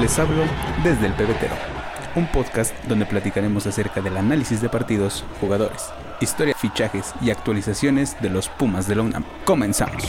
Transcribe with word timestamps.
Les 0.00 0.18
hablo 0.18 0.44
desde 0.82 1.08
el 1.08 1.12
pebetero, 1.12 1.54
un 2.16 2.26
podcast 2.32 2.74
donde 2.86 3.04
platicaremos 3.04 3.66
acerca 3.66 4.00
del 4.00 4.16
análisis 4.16 4.62
de 4.62 4.70
partidos, 4.70 5.26
jugadores, 5.42 5.90
historia, 6.22 6.54
fichajes 6.54 7.12
y 7.20 7.28
actualizaciones 7.28 8.16
de 8.22 8.30
los 8.30 8.48
Pumas 8.48 8.88
de 8.88 8.94
la 8.94 9.02
UNAM. 9.02 9.26
Comenzamos. 9.44 10.02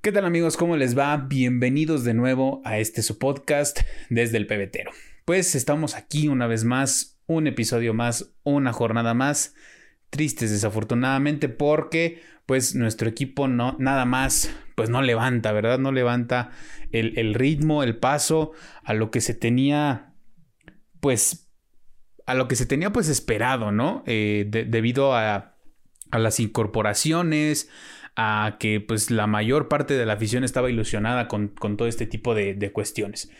¿Qué 0.00 0.10
tal 0.10 0.24
amigos? 0.24 0.56
¿Cómo 0.56 0.78
les 0.78 0.96
va? 0.96 1.14
Bienvenidos 1.18 2.02
de 2.02 2.14
nuevo 2.14 2.62
a 2.64 2.78
este 2.78 3.02
su 3.02 3.18
podcast 3.18 3.80
desde 4.08 4.38
el 4.38 4.46
pebetero. 4.46 4.90
Pues 5.26 5.54
estamos 5.54 5.94
aquí 5.94 6.28
una 6.28 6.46
vez 6.46 6.64
más, 6.64 7.18
un 7.26 7.46
episodio 7.46 7.92
más, 7.92 8.32
una 8.42 8.72
jornada 8.72 9.12
más. 9.12 9.54
Tristes 10.12 10.50
desafortunadamente 10.50 11.48
porque 11.48 12.20
pues 12.44 12.74
nuestro 12.74 13.08
equipo 13.08 13.48
no, 13.48 13.76
nada 13.78 14.04
más, 14.04 14.54
pues 14.74 14.90
no 14.90 15.00
levanta, 15.00 15.52
¿verdad? 15.52 15.78
No 15.78 15.90
levanta 15.90 16.50
el, 16.90 17.32
ritmo, 17.32 17.82
el 17.82 17.96
paso 17.96 18.52
a 18.84 18.92
lo 18.92 19.10
que 19.10 19.22
se 19.22 19.32
tenía, 19.32 20.12
pues, 21.00 21.50
a 22.26 22.34
lo 22.34 22.48
que 22.48 22.56
se 22.56 22.66
tenía 22.66 22.92
pues 22.92 23.08
esperado, 23.08 23.72
¿no? 23.72 24.04
Eh, 24.06 24.44
debido 24.48 25.14
a, 25.14 25.56
a 26.10 26.18
las 26.18 26.40
incorporaciones, 26.40 27.70
a 28.16 28.56
que 28.60 28.80
pues 28.80 29.10
la 29.10 29.26
mayor 29.26 29.68
parte 29.68 29.94
de 29.94 30.04
la 30.04 30.12
afición 30.12 30.44
estaba 30.44 30.68
ilusionada 30.68 31.28
con, 31.28 31.48
con 31.48 31.78
todo 31.78 31.88
este 31.88 32.04
tipo 32.04 32.34
de, 32.34 32.52
de, 32.52 32.70
cuestiones. 32.70 33.30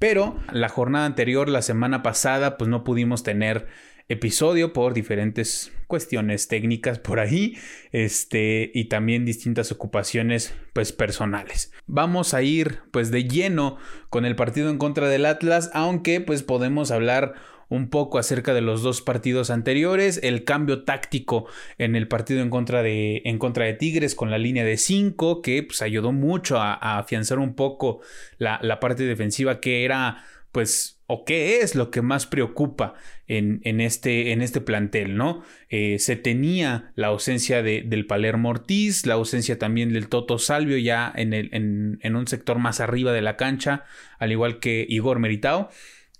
Pero 0.00 0.40
la 0.52 0.68
jornada 0.68 1.06
anterior, 1.06 1.48
la 1.48 1.62
semana 1.62 2.02
pasada, 2.02 2.58
pues 2.58 2.68
no 2.68 2.82
pudimos 2.82 3.22
tener 3.22 3.68
episodio 4.08 4.72
por 4.72 4.94
diferentes 4.94 5.72
cuestiones 5.86 6.48
técnicas 6.48 6.98
por 6.98 7.20
ahí, 7.20 7.56
este, 7.92 8.70
y 8.74 8.86
también 8.86 9.24
distintas 9.24 9.72
ocupaciones 9.72 10.54
pues 10.72 10.92
personales. 10.92 11.72
Vamos 11.86 12.34
a 12.34 12.42
ir 12.42 12.80
pues 12.90 13.10
de 13.10 13.24
lleno 13.24 13.78
con 14.10 14.24
el 14.24 14.36
partido 14.36 14.70
en 14.70 14.78
contra 14.78 15.08
del 15.08 15.26
Atlas, 15.26 15.70
aunque 15.72 16.20
pues 16.20 16.42
podemos 16.42 16.90
hablar 16.90 17.34
un 17.68 17.90
poco 17.90 18.18
acerca 18.18 18.54
de 18.54 18.60
los 18.60 18.82
dos 18.82 19.02
partidos 19.02 19.50
anteriores, 19.50 20.20
el 20.22 20.44
cambio 20.44 20.84
táctico 20.84 21.46
en 21.78 21.96
el 21.96 22.06
partido 22.06 22.40
en 22.40 22.50
contra 22.50 22.82
de, 22.82 23.22
en 23.24 23.38
contra 23.38 23.64
de 23.64 23.74
Tigres 23.74 24.14
con 24.14 24.30
la 24.30 24.38
línea 24.38 24.64
de 24.64 24.76
5, 24.76 25.42
que 25.42 25.62
pues 25.64 25.82
ayudó 25.82 26.12
mucho 26.12 26.58
a, 26.58 26.98
afianzar 26.98 27.38
un 27.38 27.54
poco 27.54 28.00
la, 28.38 28.60
la 28.62 28.78
parte 28.78 29.04
defensiva 29.04 29.60
que 29.60 29.84
era 29.84 30.24
pues, 30.56 31.02
o 31.06 31.26
qué 31.26 31.58
es 31.58 31.74
lo 31.74 31.90
que 31.90 32.00
más 32.00 32.24
preocupa 32.24 32.94
en, 33.26 33.60
en, 33.64 33.82
este, 33.82 34.32
en 34.32 34.40
este, 34.40 34.62
plantel, 34.62 35.14
¿no? 35.14 35.42
Eh, 35.68 35.98
se 35.98 36.16
tenía 36.16 36.92
la 36.94 37.08
ausencia 37.08 37.62
de, 37.62 37.82
del 37.82 38.06
Palermo 38.06 38.48
Ortiz, 38.48 39.04
la 39.04 39.12
ausencia 39.12 39.58
también 39.58 39.92
del 39.92 40.08
Toto 40.08 40.38
Salvio 40.38 40.78
ya 40.78 41.12
en, 41.14 41.34
el, 41.34 41.50
en, 41.52 41.98
en, 42.00 42.16
un 42.16 42.26
sector 42.26 42.58
más 42.58 42.80
arriba 42.80 43.12
de 43.12 43.20
la 43.20 43.36
cancha, 43.36 43.84
al 44.18 44.32
igual 44.32 44.58
que 44.58 44.86
Igor 44.88 45.18
Meritao. 45.18 45.68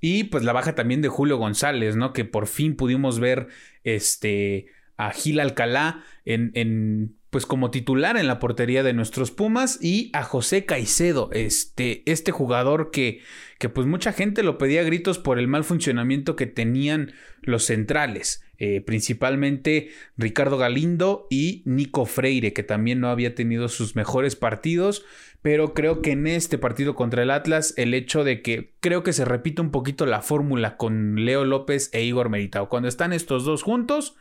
Y 0.02 0.24
pues 0.24 0.44
la 0.44 0.52
baja 0.52 0.74
también 0.74 1.00
de 1.00 1.08
Julio 1.08 1.38
González, 1.38 1.96
¿no? 1.96 2.12
Que 2.12 2.26
por 2.26 2.46
fin 2.46 2.76
pudimos 2.76 3.18
ver 3.18 3.48
este, 3.84 4.66
a 4.96 5.10
Gil 5.10 5.40
Alcalá 5.40 6.04
en, 6.24 6.50
en 6.54 7.16
pues 7.36 7.44
como 7.44 7.70
titular 7.70 8.16
en 8.16 8.28
la 8.28 8.38
portería 8.38 8.82
de 8.82 8.94
nuestros 8.94 9.30
Pumas 9.30 9.78
y 9.82 10.10
a 10.14 10.22
José 10.22 10.64
Caicedo, 10.64 11.28
este, 11.32 12.02
este 12.10 12.32
jugador 12.32 12.90
que, 12.90 13.20
que 13.58 13.68
pues 13.68 13.86
mucha 13.86 14.12
gente 14.12 14.42
lo 14.42 14.56
pedía 14.56 14.80
a 14.80 14.84
gritos 14.84 15.18
por 15.18 15.38
el 15.38 15.46
mal 15.46 15.62
funcionamiento 15.62 16.34
que 16.34 16.46
tenían 16.46 17.12
los 17.42 17.64
centrales, 17.64 18.42
eh, 18.56 18.80
principalmente 18.80 19.90
Ricardo 20.16 20.56
Galindo 20.56 21.26
y 21.28 21.62
Nico 21.66 22.06
Freire, 22.06 22.54
que 22.54 22.62
también 22.62 23.00
no 23.00 23.08
había 23.10 23.34
tenido 23.34 23.68
sus 23.68 23.96
mejores 23.96 24.34
partidos, 24.34 25.04
pero 25.42 25.74
creo 25.74 26.00
que 26.00 26.12
en 26.12 26.26
este 26.26 26.56
partido 26.56 26.94
contra 26.94 27.22
el 27.22 27.30
Atlas 27.30 27.74
el 27.76 27.92
hecho 27.92 28.24
de 28.24 28.40
que 28.40 28.72
creo 28.80 29.02
que 29.02 29.12
se 29.12 29.26
repite 29.26 29.60
un 29.60 29.72
poquito 29.72 30.06
la 30.06 30.22
fórmula 30.22 30.78
con 30.78 31.26
Leo 31.26 31.44
López 31.44 31.90
e 31.92 32.02
Igor 32.02 32.30
Meritao, 32.30 32.70
cuando 32.70 32.88
están 32.88 33.12
estos 33.12 33.44
dos 33.44 33.62
juntos, 33.62 34.16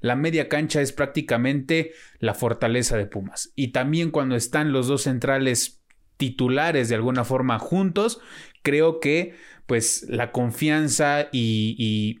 la 0.00 0.16
media 0.16 0.48
cancha 0.48 0.80
es 0.80 0.92
prácticamente 0.92 1.92
la 2.18 2.34
fortaleza 2.34 2.96
de 2.96 3.06
Pumas. 3.06 3.52
Y 3.56 3.68
también 3.68 4.10
cuando 4.10 4.36
están 4.36 4.72
los 4.72 4.86
dos 4.86 5.02
centrales 5.02 5.82
titulares 6.16 6.88
de 6.88 6.96
alguna 6.96 7.24
forma 7.24 7.58
juntos, 7.58 8.20
creo 8.62 9.00
que 9.00 9.34
pues 9.66 10.06
la 10.08 10.32
confianza 10.32 11.28
y, 11.32 12.20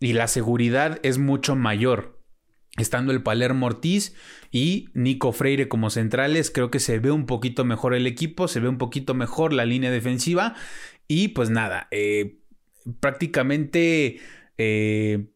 la 0.00 0.28
seguridad 0.28 1.00
es 1.02 1.18
mucho 1.18 1.56
mayor. 1.56 2.22
Estando 2.78 3.12
el 3.12 3.22
Palermo 3.22 3.66
Ortiz 3.66 4.14
y 4.52 4.88
Nico 4.94 5.32
Freire 5.32 5.68
como 5.68 5.90
centrales, 5.90 6.50
creo 6.50 6.70
que 6.70 6.78
se 6.78 6.98
ve 6.98 7.10
un 7.10 7.26
poquito 7.26 7.64
mejor 7.64 7.94
el 7.94 8.06
equipo, 8.06 8.46
se 8.46 8.60
ve 8.60 8.68
un 8.68 8.78
poquito 8.78 9.14
mejor 9.14 9.52
la 9.52 9.64
línea 9.64 9.90
defensiva. 9.90 10.54
Y 11.08 11.28
pues 11.28 11.50
nada, 11.50 11.88
eh, 11.90 12.38
prácticamente 13.00 14.20
eh, 14.58 15.26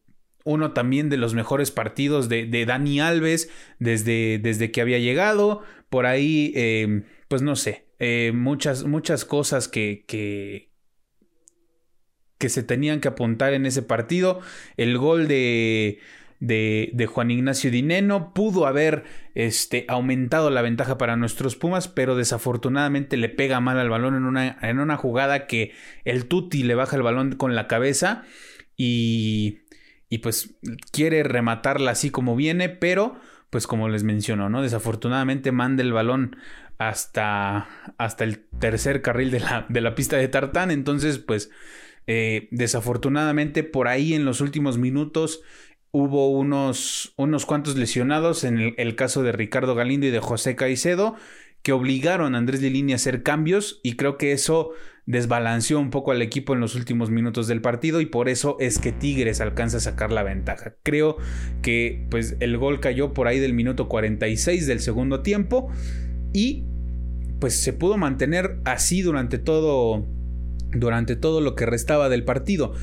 uno 0.43 0.71
también 0.71 1.09
de 1.09 1.17
los 1.17 1.33
mejores 1.33 1.71
partidos 1.71 2.29
de, 2.29 2.65
Dani 2.65 2.99
Alves 2.99 3.49
desde, 3.79 4.39
desde, 4.39 4.71
que 4.71 4.81
había 4.81 4.99
llegado. 4.99 5.61
Por 5.89 6.05
ahí, 6.05 6.53
eh, 6.55 7.03
pues 7.27 7.41
no 7.41 7.55
sé, 7.55 7.85
eh, 7.99 8.31
muchas, 8.33 8.83
muchas 8.85 9.25
cosas 9.25 9.67
que, 9.67 10.03
que, 10.07 10.71
que, 12.37 12.49
se 12.49 12.63
tenían 12.63 12.99
que 13.01 13.09
apuntar 13.09 13.53
en 13.53 13.65
ese 13.65 13.81
partido. 13.81 14.39
El 14.77 14.97
gol 14.97 15.27
de, 15.27 15.99
de, 16.41 17.05
Juan 17.05 17.29
Ignacio 17.29 17.69
Dineno 17.69 18.33
pudo 18.33 18.65
haber 18.65 19.03
este, 19.35 19.85
aumentado 19.87 20.49
la 20.49 20.63
ventaja 20.63 20.97
para 20.97 21.15
nuestros 21.15 21.55
Pumas, 21.55 21.87
pero 21.87 22.15
desafortunadamente 22.15 23.15
le 23.15 23.29
pega 23.29 23.59
mal 23.59 23.77
al 23.77 23.89
balón 23.89 24.15
en 24.15 24.25
una, 24.25 24.57
en 24.61 24.79
una 24.79 24.97
jugada 24.97 25.45
que 25.45 25.73
el 26.03 26.25
Tuti 26.25 26.63
le 26.63 26.75
baja 26.75 26.95
el 26.95 27.03
balón 27.03 27.35
con 27.35 27.55
la 27.55 27.67
cabeza 27.67 28.23
y 28.75 29.59
y 30.11 30.17
pues 30.17 30.55
quiere 30.91 31.23
rematarla 31.23 31.91
así 31.91 32.11
como 32.11 32.35
viene, 32.35 32.67
pero 32.67 33.15
pues 33.49 33.65
como 33.65 33.87
les 33.87 34.03
menciono, 34.03 34.49
¿no? 34.49 34.61
Desafortunadamente 34.61 35.53
manda 35.53 35.83
el 35.83 35.93
balón 35.93 36.35
hasta, 36.77 37.69
hasta 37.97 38.25
el 38.25 38.45
tercer 38.59 39.01
carril 39.01 39.31
de 39.31 39.39
la, 39.39 39.65
de 39.69 39.79
la 39.79 39.95
pista 39.95 40.17
de 40.17 40.27
tartán, 40.27 40.69
entonces 40.69 41.17
pues 41.17 41.49
eh, 42.07 42.49
desafortunadamente 42.51 43.63
por 43.63 43.87
ahí 43.87 44.13
en 44.13 44.25
los 44.25 44.41
últimos 44.41 44.77
minutos 44.77 45.43
hubo 45.91 46.29
unos, 46.29 47.13
unos 47.15 47.45
cuantos 47.45 47.77
lesionados 47.77 48.43
en 48.43 48.59
el, 48.59 48.73
el, 48.77 48.95
caso 48.95 49.23
de 49.23 49.31
Ricardo 49.31 49.75
Galindo 49.75 50.07
y 50.07 50.11
de 50.11 50.19
José 50.19 50.57
Caicedo 50.57 51.15
que 51.63 51.71
obligaron 51.71 52.35
a 52.35 52.37
Andrés 52.37 52.61
Lilini 52.61 52.93
a 52.93 52.95
hacer 52.95 53.23
cambios 53.23 53.79
y 53.83 53.95
creo 53.95 54.17
que 54.17 54.31
eso 54.31 54.71
desbalanceó 55.05 55.79
un 55.79 55.89
poco 55.89 56.11
al 56.11 56.21
equipo 56.21 56.53
en 56.53 56.59
los 56.59 56.75
últimos 56.75 57.09
minutos 57.09 57.47
del 57.47 57.61
partido 57.61 58.01
y 58.01 58.05
por 58.05 58.29
eso 58.29 58.55
es 58.59 58.79
que 58.79 58.91
Tigres 58.91 59.41
alcanza 59.41 59.77
a 59.77 59.81
sacar 59.81 60.11
la 60.11 60.23
ventaja. 60.23 60.75
Creo 60.83 61.17
que 61.61 62.07
pues 62.09 62.37
el 62.39 62.57
gol 62.57 62.79
cayó 62.79 63.13
por 63.13 63.27
ahí 63.27 63.39
del 63.39 63.53
minuto 63.53 63.87
46 63.87 64.67
del 64.67 64.79
segundo 64.79 65.21
tiempo 65.21 65.69
y 66.33 66.65
pues 67.39 67.61
se 67.61 67.73
pudo 67.73 67.97
mantener 67.97 68.59
así 68.65 69.01
durante 69.01 69.37
todo 69.39 70.07
durante 70.73 71.15
todo 71.15 71.41
lo 71.41 71.55
que 71.55 71.65
restaba 71.65 72.07
del 72.09 72.23
partido. 72.23 72.73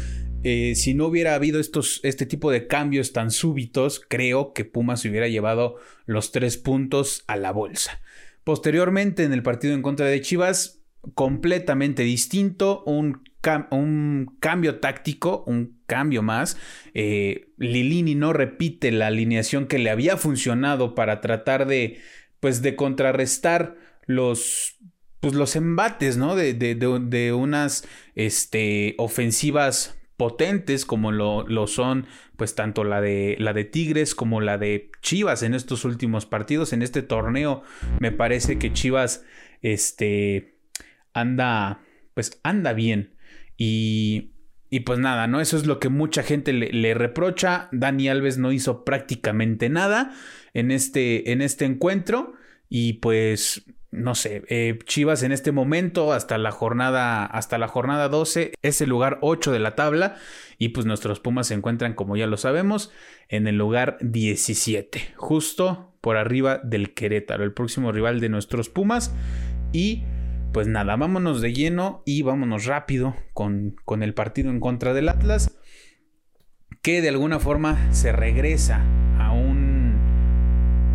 Eh, 0.44 0.74
si 0.76 0.94
no 0.94 1.06
hubiera 1.06 1.34
habido 1.34 1.58
estos, 1.58 2.00
este 2.04 2.26
tipo 2.26 2.50
de 2.50 2.66
cambios 2.66 3.12
tan 3.12 3.30
súbitos, 3.30 4.00
creo 4.06 4.52
que 4.52 4.64
Pumas 4.64 5.04
hubiera 5.04 5.28
llevado 5.28 5.76
los 6.06 6.30
tres 6.30 6.58
puntos 6.58 7.24
a 7.26 7.36
la 7.36 7.50
bolsa. 7.50 8.00
Posteriormente, 8.48 9.24
en 9.24 9.34
el 9.34 9.42
partido 9.42 9.74
en 9.74 9.82
contra 9.82 10.06
de 10.06 10.22
Chivas, 10.22 10.82
completamente 11.14 12.02
distinto, 12.02 12.82
un, 12.86 13.22
un 13.70 14.38
cambio 14.40 14.80
táctico, 14.80 15.44
un 15.46 15.82
cambio 15.84 16.22
más. 16.22 16.56
Eh, 16.94 17.52
Lilini 17.58 18.14
no 18.14 18.32
repite 18.32 18.90
la 18.90 19.08
alineación 19.08 19.66
que 19.66 19.78
le 19.78 19.90
había 19.90 20.16
funcionado 20.16 20.94
para 20.94 21.20
tratar 21.20 21.66
de, 21.66 22.00
pues, 22.40 22.62
de 22.62 22.74
contrarrestar 22.74 23.76
los, 24.06 24.78
pues, 25.20 25.34
los 25.34 25.54
embates, 25.54 26.16
¿no? 26.16 26.34
De, 26.34 26.54
de, 26.54 26.74
de 26.74 27.32
unas 27.34 27.86
este, 28.14 28.94
ofensivas 28.96 29.97
potentes 30.18 30.84
como 30.84 31.10
lo, 31.10 31.46
lo, 31.46 31.66
son 31.66 32.06
pues 32.36 32.54
tanto 32.54 32.84
la 32.84 33.00
de 33.00 33.36
la 33.38 33.54
de 33.54 33.64
Tigres 33.64 34.14
como 34.14 34.42
la 34.42 34.58
de 34.58 34.90
Chivas 35.00 35.42
en 35.42 35.54
estos 35.54 35.86
últimos 35.86 36.26
partidos 36.26 36.74
en 36.74 36.82
este 36.82 37.00
torneo 37.00 37.62
me 38.00 38.12
parece 38.12 38.58
que 38.58 38.72
Chivas 38.72 39.24
este 39.62 40.58
anda 41.14 41.80
pues 42.14 42.40
anda 42.42 42.74
bien 42.74 43.14
y 43.56 44.32
y 44.70 44.80
pues 44.80 44.98
nada, 44.98 45.26
¿no? 45.26 45.40
Eso 45.40 45.56
es 45.56 45.66
lo 45.66 45.80
que 45.80 45.88
mucha 45.88 46.22
gente 46.22 46.52
le, 46.52 46.94
reprocha. 46.94 47.68
Dani 47.72 48.08
Alves 48.08 48.36
no 48.36 48.52
hizo 48.52 48.84
prácticamente 48.84 49.70
nada 49.70 50.14
en 50.52 50.70
este, 50.70 51.32
en 51.32 51.40
este 51.40 51.64
encuentro. 51.64 52.34
Y 52.68 52.94
pues 52.94 53.64
no 53.98 54.14
sé, 54.14 54.42
eh, 54.48 54.78
Chivas 54.84 55.22
en 55.22 55.32
este 55.32 55.52
momento 55.52 56.12
hasta 56.12 56.38
la 56.38 56.50
jornada 56.50 57.26
hasta 57.26 57.58
la 57.58 57.68
jornada 57.68 58.08
12 58.08 58.52
es 58.62 58.80
el 58.80 58.88
lugar 58.88 59.18
8 59.20 59.52
de 59.52 59.58
la 59.58 59.74
tabla 59.74 60.16
y 60.58 60.70
pues 60.70 60.86
nuestros 60.86 61.20
Pumas 61.20 61.48
se 61.48 61.54
encuentran 61.54 61.94
como 61.94 62.16
ya 62.16 62.26
lo 62.26 62.36
sabemos 62.36 62.92
en 63.28 63.46
el 63.46 63.56
lugar 63.56 63.98
17, 64.00 65.14
justo 65.16 65.92
por 66.00 66.16
arriba 66.16 66.58
del 66.58 66.94
Querétaro, 66.94 67.44
el 67.44 67.52
próximo 67.52 67.92
rival 67.92 68.20
de 68.20 68.28
nuestros 68.28 68.68
Pumas. 68.68 69.14
Y 69.72 70.04
pues 70.52 70.66
nada, 70.66 70.96
vámonos 70.96 71.40
de 71.40 71.52
lleno 71.52 72.02
y 72.06 72.22
vámonos 72.22 72.64
rápido 72.64 73.14
con, 73.34 73.76
con 73.84 74.02
el 74.02 74.14
partido 74.14 74.50
en 74.50 74.60
contra 74.60 74.94
del 74.94 75.08
Atlas, 75.08 75.58
que 76.82 77.02
de 77.02 77.10
alguna 77.10 77.38
forma 77.38 77.92
se 77.92 78.12
regresa 78.12 78.84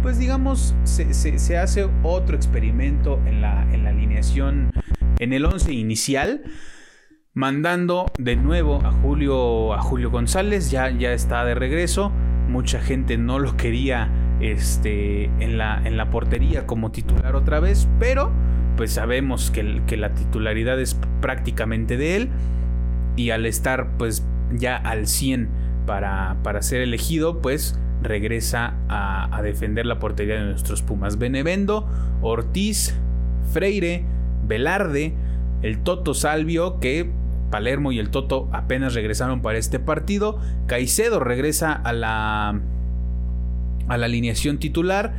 pues 0.03 0.19
digamos, 0.19 0.75
se, 0.83 1.57
hace 1.57 1.89
otro 2.03 2.35
experimento 2.35 3.19
en 3.25 3.41
la, 3.41 3.65
en 3.73 3.85
la 3.85 3.89
alineación, 3.89 4.71
en 5.17 5.33
el 5.33 5.45
11 5.45 5.73
inicial 5.73 6.43
mandando 7.33 8.11
de 8.19 8.35
nuevo 8.35 8.79
a 8.85 8.91
Julio 8.91 9.73
a 9.73 9.81
Julio 9.81 10.11
González 10.11 10.69
ya 10.69 10.91
ya 10.91 11.13
está 11.13 11.43
de 11.45 11.55
regreso. 11.55 12.11
Mucha 12.47 12.79
gente 12.79 13.17
no 13.17 13.39
lo 13.39 13.57
quería 13.57 14.09
este, 14.39 15.25
en, 15.39 15.57
la, 15.57 15.81
en 15.83 15.97
la 15.97 16.09
portería 16.09 16.67
como 16.67 16.91
titular 16.91 17.35
otra 17.35 17.59
vez, 17.59 17.87
pero 17.99 18.31
pues 18.77 18.91
sabemos 18.91 19.49
que, 19.49 19.81
que 19.87 19.97
la 19.97 20.13
titularidad 20.13 20.79
es 20.79 20.99
prácticamente 21.21 21.97
de 21.97 22.17
él. 22.17 22.29
Y 23.15 23.29
al 23.29 23.45
estar 23.45 23.97
pues 23.97 24.25
ya 24.51 24.75
al 24.75 25.07
100 25.07 25.49
para, 25.85 26.37
para 26.43 26.61
ser 26.61 26.81
elegido, 26.81 27.41
pues 27.41 27.79
regresa 28.03 28.75
a, 28.89 29.41
defender 29.43 29.85
la 29.85 29.99
portería 29.99 30.35
de 30.35 30.45
nuestros 30.45 30.81
Pumas. 30.81 31.17
Benevendo, 31.17 31.87
Ortiz, 32.21 32.95
Freire, 33.51 34.05
Velarde, 34.47 35.13
el 35.61 35.79
Toto 35.79 36.13
Salvio, 36.13 36.79
que 36.79 37.09
Palermo 37.51 37.91
y 37.91 37.99
el 37.99 38.09
Toto 38.09 38.49
apenas 38.51 38.93
regresaron 38.93 39.41
para 39.41 39.57
este 39.57 39.79
partido. 39.79 40.39
Caicedo 40.65 41.19
regresa 41.19 41.73
a 41.73 41.93
la, 41.93 42.61
a 43.87 43.97
la 43.97 44.05
alineación 44.05 44.57
titular. 44.57 45.13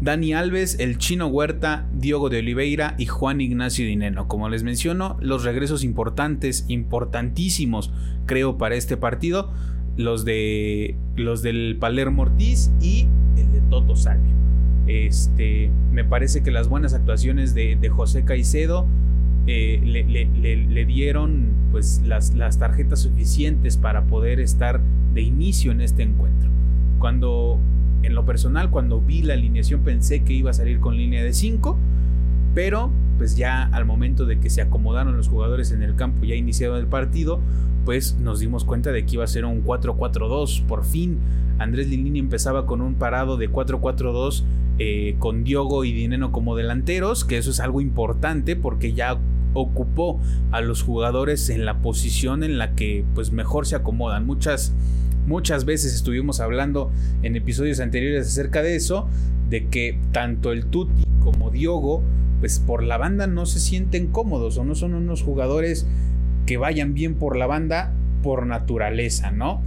Dani 0.00 0.32
Alves, 0.32 0.78
el 0.78 0.98
Chino 0.98 1.26
Huerta, 1.26 1.88
Diogo 1.92 2.28
de 2.28 2.38
Oliveira 2.38 2.94
y 2.98 3.06
Juan 3.06 3.40
Ignacio 3.40 3.84
Dineno. 3.84 4.28
Como 4.28 4.48
les 4.48 4.62
menciono, 4.62 5.16
los 5.20 5.42
regresos 5.44 5.82
importantes, 5.82 6.64
importantísimos, 6.68 7.92
creo, 8.24 8.58
para 8.58 8.76
este 8.76 8.96
partido. 8.96 9.52
Los, 9.98 10.24
de, 10.24 10.96
los 11.16 11.42
del 11.42 11.76
Palermo 11.78 12.22
Ortiz 12.22 12.70
y 12.80 13.06
el 13.36 13.52
de 13.52 13.60
Toto 13.68 13.96
Salvio. 13.96 14.32
Este, 14.86 15.70
me 15.92 16.04
parece 16.04 16.42
que 16.42 16.50
las 16.50 16.68
buenas 16.68 16.94
actuaciones 16.94 17.52
de, 17.54 17.76
José 17.90 18.24
Caicedo 18.24 18.86
eh, 19.46 19.82
le, 19.84 20.84
dieron 20.86 21.52
pues 21.72 22.00
las, 22.06 22.34
las 22.34 22.58
tarjetas 22.58 23.00
suficientes 23.00 23.76
para 23.76 24.04
poder 24.04 24.40
estar 24.40 24.80
de 25.14 25.20
inicio 25.20 25.72
en 25.72 25.80
este 25.80 26.04
encuentro. 26.04 26.48
Cuando, 26.98 27.58
en 28.02 28.14
lo 28.14 28.24
personal, 28.24 28.70
cuando 28.70 29.00
vi 29.00 29.22
la 29.22 29.34
alineación 29.34 29.82
pensé 29.82 30.22
que 30.22 30.32
iba 30.32 30.50
a 30.50 30.54
salir 30.54 30.80
con 30.80 30.96
línea 30.96 31.22
de 31.22 31.32
5, 31.32 31.76
pero 32.54 32.90
pues 33.18 33.36
ya 33.36 33.64
al 33.64 33.84
momento 33.84 34.24
de 34.24 34.38
que 34.38 34.48
se 34.48 34.62
acomodaron 34.62 35.16
los 35.16 35.28
jugadores 35.28 35.72
en 35.72 35.82
el 35.82 35.96
campo, 35.96 36.24
ya 36.24 36.36
iniciado 36.36 36.78
el 36.78 36.86
partido, 36.86 37.40
pues 37.88 38.16
nos 38.20 38.38
dimos 38.38 38.66
cuenta 38.66 38.92
de 38.92 39.06
que 39.06 39.14
iba 39.14 39.24
a 39.24 39.26
ser 39.26 39.46
un 39.46 39.64
4-4-2. 39.64 40.66
Por 40.66 40.84
fin, 40.84 41.16
Andrés 41.58 41.88
Lilini 41.88 42.18
empezaba 42.18 42.66
con 42.66 42.82
un 42.82 42.96
parado 42.96 43.38
de 43.38 43.50
4-4-2 43.50 44.42
eh, 44.78 45.16
con 45.18 45.42
Diogo 45.42 45.86
y 45.86 45.92
Dineno 45.92 46.30
como 46.30 46.54
delanteros, 46.54 47.24
que 47.24 47.38
eso 47.38 47.50
es 47.50 47.60
algo 47.60 47.80
importante 47.80 48.56
porque 48.56 48.92
ya 48.92 49.18
ocupó 49.54 50.20
a 50.50 50.60
los 50.60 50.82
jugadores 50.82 51.48
en 51.48 51.64
la 51.64 51.78
posición 51.78 52.42
en 52.42 52.58
la 52.58 52.74
que 52.74 53.06
pues 53.14 53.32
mejor 53.32 53.66
se 53.66 53.76
acomodan. 53.76 54.26
Muchas 54.26 54.74
muchas 55.26 55.64
veces 55.64 55.94
estuvimos 55.94 56.40
hablando 56.40 56.92
en 57.22 57.36
episodios 57.36 57.80
anteriores 57.80 58.26
acerca 58.26 58.62
de 58.62 58.76
eso, 58.76 59.08
de 59.48 59.68
que 59.68 59.98
tanto 60.12 60.52
el 60.52 60.66
Tuti 60.66 61.06
como 61.24 61.48
Diogo 61.48 62.02
pues 62.40 62.58
por 62.58 62.82
la 62.82 62.98
banda 62.98 63.26
no 63.26 63.46
se 63.46 63.60
sienten 63.60 64.08
cómodos 64.08 64.58
o 64.58 64.64
no 64.66 64.74
son 64.74 64.92
unos 64.92 65.22
jugadores 65.22 65.86
que 66.48 66.56
vayan 66.56 66.94
bien 66.94 67.14
por 67.16 67.36
la 67.36 67.46
banda 67.46 67.92
por 68.22 68.46
naturaleza, 68.46 69.30
¿no? 69.30 69.62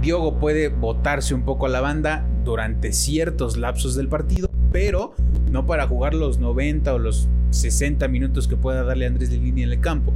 Diogo 0.00 0.40
puede 0.40 0.66
botarse 0.66 1.36
un 1.36 1.44
poco 1.44 1.66
a 1.66 1.68
la 1.68 1.80
banda 1.80 2.26
durante 2.44 2.92
ciertos 2.92 3.56
lapsos 3.56 3.94
del 3.94 4.08
partido, 4.08 4.50
pero 4.72 5.14
no 5.52 5.64
para 5.64 5.86
jugar 5.86 6.14
los 6.14 6.40
90 6.40 6.92
o 6.92 6.98
los 6.98 7.28
60 7.50 8.08
minutos 8.08 8.48
que 8.48 8.56
pueda 8.56 8.82
darle 8.82 9.06
Andrés 9.06 9.30
línea 9.30 9.64
en 9.64 9.70
el 9.70 9.78
campo. 9.78 10.12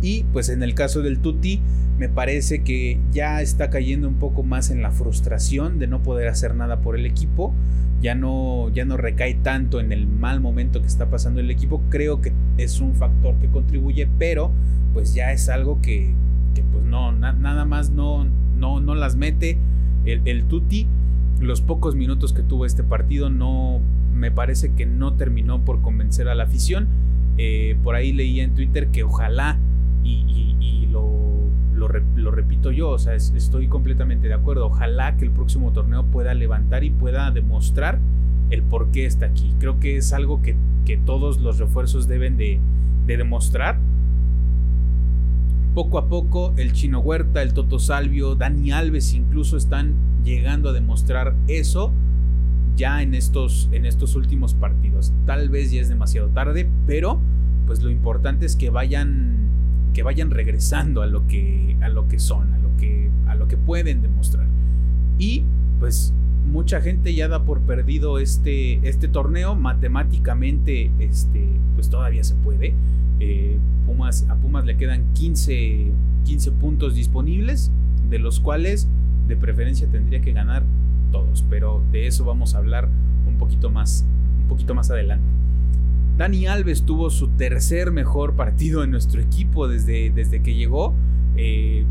Y 0.00 0.24
pues 0.32 0.48
en 0.48 0.62
el 0.62 0.74
caso 0.74 1.02
del 1.02 1.18
Tuti, 1.18 1.60
me 1.98 2.08
parece 2.08 2.62
que 2.62 3.00
ya 3.12 3.42
está 3.42 3.70
cayendo 3.70 4.08
un 4.08 4.14
poco 4.14 4.42
más 4.42 4.70
en 4.70 4.82
la 4.82 4.90
frustración 4.90 5.78
de 5.78 5.88
no 5.88 6.02
poder 6.02 6.28
hacer 6.28 6.54
nada 6.54 6.80
por 6.80 6.96
el 6.96 7.06
equipo. 7.06 7.52
Ya 8.00 8.14
no, 8.14 8.68
ya 8.68 8.84
no 8.84 8.96
recae 8.96 9.34
tanto 9.34 9.80
en 9.80 9.90
el 9.90 10.06
mal 10.06 10.40
momento 10.40 10.80
que 10.80 10.86
está 10.86 11.10
pasando 11.10 11.40
el 11.40 11.50
equipo. 11.50 11.82
Creo 11.90 12.20
que 12.20 12.32
es 12.56 12.80
un 12.80 12.94
factor 12.94 13.34
que 13.36 13.48
contribuye, 13.48 14.08
pero 14.18 14.52
pues 14.92 15.14
ya 15.14 15.32
es 15.32 15.48
algo 15.48 15.80
que, 15.82 16.14
pues 16.72 16.84
no, 16.84 17.12
nada 17.12 17.64
más 17.64 17.90
no, 17.90 18.24
no, 18.56 18.80
no 18.80 18.94
las 18.94 19.16
mete. 19.16 19.58
El, 20.04 20.22
el 20.26 20.44
Tuti, 20.44 20.86
los 21.40 21.60
pocos 21.60 21.96
minutos 21.96 22.32
que 22.32 22.42
tuvo 22.42 22.66
este 22.66 22.84
partido, 22.84 23.30
no, 23.30 23.80
me 24.14 24.30
parece 24.30 24.72
que 24.72 24.86
no 24.86 25.14
terminó 25.14 25.64
por 25.64 25.80
convencer 25.80 26.28
a 26.28 26.34
la 26.34 26.44
afición. 26.44 26.86
Eh, 27.36 27.76
por 27.84 27.94
ahí 27.94 28.12
leía 28.12 28.44
en 28.44 28.54
Twitter 28.54 28.88
que 28.88 29.04
ojalá, 29.04 29.58
y, 30.08 30.88
lo, 30.90 31.08
lo, 31.74 32.30
repito 32.30 32.70
yo, 32.72 32.90
o 32.90 32.98
sea, 32.98 33.14
estoy 33.14 33.68
completamente 33.68 34.28
de 34.28 34.34
acuerdo, 34.34 34.66
ojalá 34.66 35.16
que 35.16 35.24
el 35.24 35.30
próximo 35.30 35.72
torneo 35.72 36.04
pueda 36.04 36.34
levantar 36.34 36.84
y 36.84 36.90
pueda 36.90 37.30
demostrar 37.30 37.98
el 38.50 38.62
por 38.62 38.90
qué 38.90 39.06
está 39.06 39.26
aquí. 39.26 39.54
Creo 39.58 39.78
que 39.78 39.96
es 39.96 40.12
algo 40.12 40.42
que, 40.42 40.56
todos 41.04 41.38
los 41.38 41.58
refuerzos 41.58 42.08
deben 42.08 42.38
de, 42.38 42.58
de 43.06 43.16
demostrar. 43.18 43.78
Poco 45.74 45.98
a 45.98 46.08
poco 46.08 46.54
el 46.56 46.72
Chino 46.72 47.00
Huerta, 47.00 47.42
el 47.42 47.52
Toto 47.52 47.78
Salvio, 47.78 48.34
Dani 48.34 48.72
Alves 48.72 49.12
incluso 49.12 49.58
están 49.58 49.92
llegando 50.24 50.70
a 50.70 50.72
demostrar 50.72 51.34
eso 51.46 51.92
ya 52.78 53.02
en 53.02 53.14
estos, 53.14 53.68
en 53.72 53.84
estos 53.84 54.14
últimos 54.14 54.54
partidos. 54.54 55.12
Tal 55.26 55.50
vez 55.50 55.70
ya 55.70 55.82
es 55.82 55.88
demasiado 55.88 56.28
tarde, 56.28 56.70
pero 56.86 57.20
pues 57.66 57.82
lo 57.82 57.90
importante 57.90 58.46
es 58.46 58.56
que 58.56 58.70
vayan, 58.70 59.47
que 59.92 60.02
vayan 60.02 60.30
regresando 60.30 61.02
a 61.02 61.06
lo 61.06 61.26
que, 61.26 61.76
a 61.80 61.88
lo 61.88 62.08
que 62.08 62.18
son, 62.18 62.52
a 62.54 62.58
lo 62.58 62.76
que, 62.76 63.10
a 63.26 63.34
lo 63.34 63.48
que 63.48 63.56
pueden 63.56 64.02
demostrar. 64.02 64.46
Y 65.18 65.44
pues 65.78 66.12
mucha 66.48 66.80
gente 66.80 67.14
ya 67.14 67.28
da 67.28 67.44
por 67.44 67.60
perdido 67.60 68.18
este, 68.18 68.86
este 68.88 69.08
torneo. 69.08 69.54
Matemáticamente, 69.54 70.90
este, 70.98 71.46
pues 71.74 71.90
todavía 71.90 72.24
se 72.24 72.34
puede. 72.34 72.74
Eh, 73.20 73.58
Pumas, 73.86 74.26
a 74.28 74.34
Pumas 74.36 74.64
le 74.64 74.76
quedan 74.76 75.12
15, 75.14 75.92
15 76.24 76.52
puntos 76.52 76.94
disponibles, 76.94 77.70
de 78.10 78.18
los 78.18 78.40
cuales 78.40 78.88
de 79.26 79.36
preferencia 79.36 79.86
tendría 79.88 80.20
que 80.20 80.32
ganar 80.32 80.62
todos, 81.12 81.44
pero 81.48 81.82
de 81.92 82.06
eso 82.06 82.24
vamos 82.24 82.54
a 82.54 82.58
hablar 82.58 82.88
un 83.26 83.36
poquito 83.38 83.70
más, 83.70 84.04
un 84.42 84.48
poquito 84.48 84.74
más 84.74 84.90
adelante. 84.90 85.24
Dani 86.18 86.48
Alves 86.48 86.82
tuvo 86.82 87.10
su 87.10 87.28
tercer 87.28 87.92
mejor 87.92 88.34
partido 88.34 88.82
en 88.82 88.90
nuestro 88.90 89.20
equipo 89.20 89.68
desde, 89.68 90.10
desde 90.10 90.42
que 90.42 90.56
llegó 90.56 90.92
eh, 91.36 91.84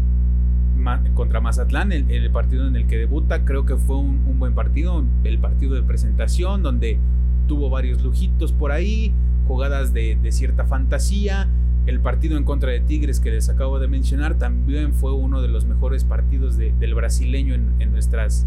contra 1.15 1.39
Mazatlán, 1.39 1.93
el, 1.93 2.29
partido 2.31 2.67
en 2.67 2.75
el 2.75 2.87
que 2.87 2.97
debuta. 2.97 3.45
Creo 3.45 3.65
que 3.65 3.77
fue 3.77 3.95
un, 3.95 4.37
buen 4.37 4.53
partido, 4.53 5.01
el 5.23 5.39
partido 5.39 5.75
de 5.75 5.81
presentación, 5.81 6.61
donde 6.61 6.99
tuvo 7.47 7.69
varios 7.69 8.03
lujitos 8.03 8.51
por 8.51 8.73
ahí, 8.73 9.13
jugadas 9.47 9.93
de, 9.93 10.17
cierta 10.31 10.65
fantasía. 10.65 11.47
El 11.85 12.01
partido 12.01 12.37
en 12.37 12.43
contra 12.43 12.71
de 12.71 12.81
Tigres 12.81 13.21
que 13.21 13.31
les 13.31 13.47
acabo 13.47 13.79
de 13.79 13.87
mencionar 13.87 14.37
también 14.37 14.93
fue 14.93 15.13
uno 15.13 15.41
de 15.41 15.47
los 15.47 15.63
mejores 15.63 16.03
partidos 16.03 16.57
del 16.57 16.95
brasileño 16.95 17.55
en 17.55 17.91
nuestras, 17.93 18.45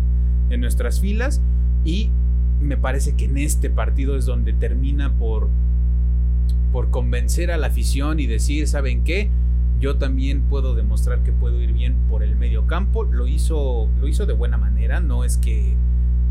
en 0.51 0.61
nuestras 0.61 1.01
filas 1.01 1.41
y 1.87 2.11
me 2.61 2.77
parece 2.77 3.17
que 3.17 3.25
en 3.25 3.39
este 3.39 3.71
partido 3.71 4.17
es 4.17 4.27
donde 4.27 4.53
termina 4.53 5.13
por, 5.15 5.49
por 6.73 6.91
convencer 6.91 7.51
a 7.51 7.57
la 7.57 7.69
afición 7.69 8.21
y 8.21 8.27
decir, 8.27 8.67
¿saben 8.69 9.05
qué? 9.05 9.31
Yo 9.81 9.97
también 9.97 10.43
puedo 10.43 10.75
demostrar 10.75 11.23
que 11.23 11.33
puedo 11.33 11.61
ir 11.61 11.73
bien 11.73 11.97
por 12.09 12.23
el 12.23 12.37
medio 12.37 12.67
campo. 12.67 13.05
Lo 13.05 13.27
hizo, 13.27 13.89
lo 13.99 14.09
hizo 14.09 14.27
de 14.27 14.35
buena 14.35 14.59
manera, 14.59 15.01
no 15.01 15.25
es 15.25 15.39
que 15.39 15.75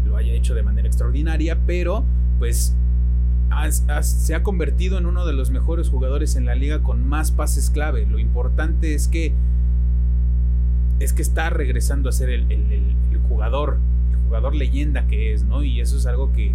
lo 0.05 0.17
haya 0.17 0.33
hecho 0.33 0.55
de 0.55 0.63
manera 0.63 0.87
extraordinaria, 0.87 1.57
pero 1.65 2.03
pues 2.37 2.75
se 4.01 4.35
ha 4.35 4.43
convertido 4.43 4.97
en 4.97 5.05
uno 5.05 5.25
de 5.25 5.33
los 5.33 5.49
mejores 5.49 5.89
jugadores 5.89 6.35
en 6.35 6.45
la 6.45 6.55
liga 6.55 6.83
con 6.83 7.07
más 7.07 7.31
pases 7.31 7.69
clave. 7.69 8.05
Lo 8.05 8.19
importante 8.19 8.93
es 8.93 9.07
que 9.07 9.33
es 10.99 11.13
que 11.13 11.21
está 11.21 11.49
regresando 11.49 12.09
a 12.09 12.11
ser 12.11 12.29
el 12.29 12.95
jugador 13.27 13.77
jugador 14.29 14.55
leyenda 14.55 15.07
que 15.07 15.33
es, 15.33 15.43
¿no? 15.43 15.63
Y 15.63 15.81
eso 15.81 15.97
es 15.97 16.05
algo 16.05 16.31
que, 16.31 16.53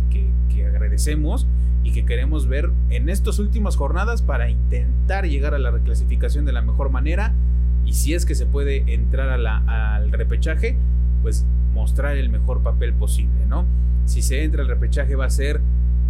agradecemos 0.64 1.46
y 1.84 1.92
que 1.92 2.04
queremos 2.04 2.48
ver 2.48 2.70
en 2.90 3.08
estas 3.08 3.38
últimas 3.38 3.76
jornadas 3.76 4.22
para 4.22 4.48
intentar 4.48 5.26
llegar 5.26 5.54
a 5.54 5.58
la 5.58 5.70
reclasificación 5.70 6.44
de 6.44 6.52
la 6.52 6.62
mejor 6.62 6.90
manera 6.90 7.32
y 7.84 7.92
si 7.92 8.14
es 8.14 8.24
que 8.24 8.34
se 8.34 8.46
puede 8.46 8.94
entrar 8.94 9.28
al 9.28 10.10
repechaje, 10.10 10.76
pues 11.22 11.44
mostrar 11.74 12.16
el 12.16 12.30
mejor 12.30 12.62
papel 12.62 12.94
posible, 12.94 13.46
¿no? 13.46 13.66
Si 14.06 14.22
se 14.22 14.42
entra 14.42 14.62
al 14.62 14.68
repechaje 14.68 15.14
va 15.14 15.26
a 15.26 15.30
ser 15.30 15.60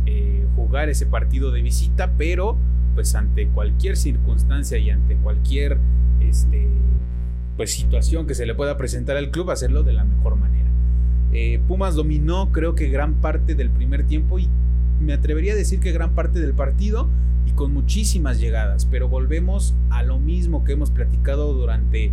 eh, 0.07 0.47
jugar 0.55 0.89
ese 0.89 1.07
partido 1.07 1.51
de 1.51 1.63
visita, 1.63 2.13
pero 2.17 2.57
pues 2.95 3.15
ante 3.17 3.49
cualquier 3.49 3.97
circunstancia 3.97 4.79
y 4.79 4.91
ante 4.91 5.17
cualquier 5.17 5.79
este, 6.21 6.69
pues, 7.57 7.73
situación 7.73 8.27
que 8.27 8.35
se 8.35 8.47
le 8.47 8.55
pueda 8.55 8.77
presentar 8.77 9.17
al 9.17 9.31
club, 9.31 9.51
hacerlo 9.51 9.83
de 9.83 9.93
la 9.93 10.05
mejor 10.05 10.37
manera. 10.37 10.69
Eh, 11.33 11.61
Pumas 11.67 11.97
dominó 11.97 12.53
creo 12.53 12.77
que 12.77 12.89
gran 12.89 13.15
parte 13.15 13.57
del 13.57 13.71
primer 13.71 14.05
tiempo 14.05 14.39
y 14.39 14.49
me 15.01 15.13
atrevería 15.13 15.53
a 15.53 15.57
decir 15.57 15.81
que 15.81 15.93
gran 15.93 16.15
parte 16.15 16.41
del 16.41 16.55
partido 16.55 17.09
y 17.47 17.53
con 17.53 17.73
muchísimas 17.73 18.41
llegadas, 18.41 18.87
pero 18.87 19.09
volvemos 19.09 19.75
a 19.91 20.03
lo 20.03 20.19
mismo 20.19 20.65
que 20.65 20.73
hemos 20.73 20.91
platicado 20.91 21.53
durante 21.53 22.13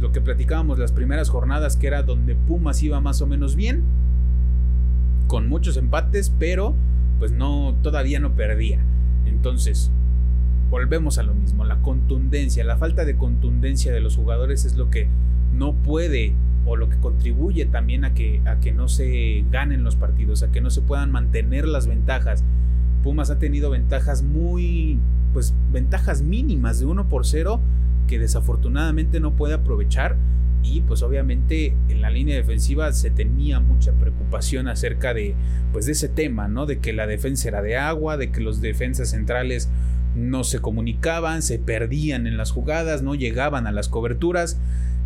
lo 0.00 0.12
que 0.12 0.20
platicábamos 0.20 0.78
las 0.78 0.92
primeras 0.92 1.30
jornadas, 1.30 1.76
que 1.76 1.86
era 1.86 2.02
donde 2.02 2.34
Pumas 2.34 2.82
iba 2.82 3.00
más 3.00 3.20
o 3.22 3.26
menos 3.26 3.56
bien, 3.56 3.82
con 5.26 5.48
muchos 5.48 5.76
empates, 5.76 6.32
pero 6.38 6.74
pues 7.18 7.32
no, 7.32 7.74
todavía 7.82 8.20
no 8.20 8.34
perdía. 8.34 8.78
Entonces, 9.26 9.90
volvemos 10.70 11.18
a 11.18 11.22
lo 11.22 11.34
mismo, 11.34 11.64
la 11.64 11.80
contundencia, 11.80 12.64
la 12.64 12.76
falta 12.76 13.04
de 13.04 13.16
contundencia 13.16 13.92
de 13.92 14.00
los 14.00 14.16
jugadores 14.16 14.64
es 14.64 14.76
lo 14.76 14.90
que 14.90 15.08
no 15.54 15.74
puede 15.74 16.34
o 16.66 16.76
lo 16.76 16.88
que 16.88 16.96
contribuye 16.96 17.64
también 17.66 18.04
a 18.04 18.12
que, 18.12 18.42
a 18.44 18.60
que 18.60 18.72
no 18.72 18.88
se 18.88 19.44
ganen 19.50 19.84
los 19.84 19.96
partidos, 19.96 20.42
a 20.42 20.50
que 20.50 20.60
no 20.60 20.70
se 20.70 20.82
puedan 20.82 21.10
mantener 21.10 21.66
las 21.66 21.86
ventajas. 21.86 22.44
Pumas 23.02 23.30
ha 23.30 23.38
tenido 23.38 23.70
ventajas 23.70 24.22
muy, 24.22 24.98
pues 25.32 25.54
ventajas 25.72 26.22
mínimas 26.22 26.80
de 26.80 26.86
1 26.86 27.08
por 27.08 27.24
0 27.24 27.60
que 28.08 28.18
desafortunadamente 28.18 29.20
no 29.20 29.34
puede 29.34 29.54
aprovechar 29.54 30.16
y 30.62 30.80
pues 30.80 31.02
obviamente 31.02 31.76
en 31.88 32.00
la 32.00 32.10
línea 32.10 32.36
defensiva 32.36 32.92
se 32.92 33.10
tenía 33.10 33.60
mucha 33.60 33.92
preocupación 33.92 34.68
acerca 34.68 35.14
de 35.14 35.34
pues 35.72 35.86
de 35.86 35.92
ese 35.92 36.08
tema, 36.08 36.48
¿no? 36.48 36.66
De 36.66 36.78
que 36.78 36.92
la 36.92 37.06
defensa 37.06 37.48
era 37.48 37.62
de 37.62 37.76
agua, 37.76 38.16
de 38.16 38.30
que 38.30 38.40
los 38.40 38.60
defensas 38.60 39.10
centrales 39.10 39.68
no 40.16 40.44
se 40.44 40.60
comunicaban, 40.60 41.42
se 41.42 41.58
perdían 41.58 42.26
en 42.26 42.36
las 42.36 42.50
jugadas, 42.50 43.02
no 43.02 43.14
llegaban 43.14 43.66
a 43.66 43.72
las 43.72 43.88
coberturas. 43.88 44.58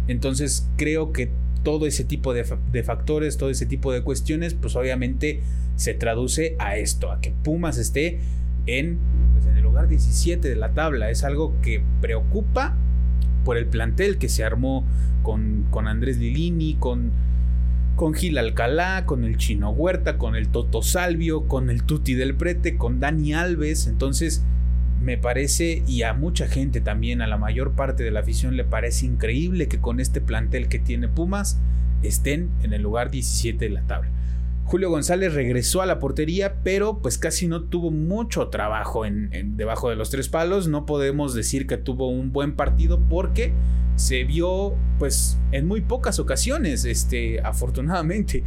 Entonces 0.08 0.68
creo 0.76 1.12
que 1.12 1.30
todo 1.62 1.86
ese 1.86 2.04
tipo 2.04 2.32
de, 2.34 2.44
factores, 2.82 3.36
todo 3.36 3.50
ese 3.50 3.66
tipo 3.66 3.92
de 3.92 4.02
cuestiones, 4.02 4.54
pues 4.54 4.76
obviamente 4.76 5.42
se 5.76 5.94
traduce 5.94 6.56
a 6.58 6.76
esto, 6.76 7.10
a 7.10 7.20
que 7.20 7.30
Pumas 7.30 7.78
esté 7.78 8.20
en, 8.66 8.98
pues, 9.32 9.46
el 9.46 9.62
lugar 9.62 9.88
17 9.88 10.48
de 10.48 10.56
la 10.56 10.72
tabla. 10.72 11.10
Es 11.10 11.24
algo 11.24 11.54
que 11.62 11.82
preocupa 12.00 12.76
por 13.44 13.56
el 13.56 13.66
plantel 13.66 14.18
que 14.18 14.28
se 14.28 14.44
armó 14.44 14.84
con, 15.22 15.66
con 15.70 15.88
Andrés 15.88 16.18
Lilini, 16.18 16.74
con, 16.74 17.10
con 17.96 18.14
Gil 18.14 18.38
Alcalá, 18.38 19.06
con 19.06 19.24
el 19.24 19.36
Chino 19.36 19.70
Huerta, 19.70 20.18
con 20.18 20.36
el 20.36 20.48
Toto 20.48 20.82
Salvio, 20.82 21.46
con 21.46 21.70
el 21.70 21.84
Tuti 21.84 22.14
del 22.14 22.34
Prete, 22.34 22.76
con 22.76 23.00
Dani 23.00 23.34
Alves. 23.34 23.86
Entonces, 23.86 24.44
me 25.00 25.16
parece, 25.16 25.82
y 25.86 26.02
a 26.02 26.12
mucha 26.12 26.46
gente 26.46 26.80
también, 26.80 27.22
a 27.22 27.26
la 27.26 27.38
mayor 27.38 27.72
parte 27.72 28.02
de 28.02 28.10
la 28.10 28.20
afición 28.20 28.56
le 28.56 28.64
parece 28.64 29.06
increíble 29.06 29.68
que 29.68 29.80
con 29.80 29.98
este 29.98 30.20
plantel 30.20 30.68
que 30.68 30.78
tiene 30.78 31.08
Pumas 31.08 31.58
estén 32.02 32.50
en 32.62 32.72
el 32.72 32.82
lugar 32.82 33.10
17 33.10 33.64
de 33.64 33.70
la 33.70 33.82
tabla. 33.82 34.10
Julio 34.64 34.88
González 34.90 35.34
regresó 35.34 35.82
a 35.82 35.86
la 35.86 35.98
portería, 35.98 36.62
pero 36.62 36.98
pues 36.98 37.18
casi 37.18 37.48
no 37.48 37.64
tuvo 37.64 37.90
mucho 37.90 38.48
trabajo 38.48 39.04
en, 39.04 39.56
debajo 39.56 39.90
de 39.90 39.96
los 39.96 40.10
tres 40.10 40.28
palos. 40.28 40.68
No 40.68 40.86
podemos 40.86 41.34
decir 41.34 41.66
que 41.66 41.76
tuvo 41.76 42.08
un 42.08 42.30
buen 42.32 42.54
partido 42.54 43.00
porque 43.08 43.52
se 43.96 44.22
vio 44.22 44.76
pues 45.00 45.38
en 45.50 45.66
muy 45.66 45.80
pocas 45.80 46.20
ocasiones, 46.20 46.84
este, 46.84 47.40
afortunadamente. 47.40 48.44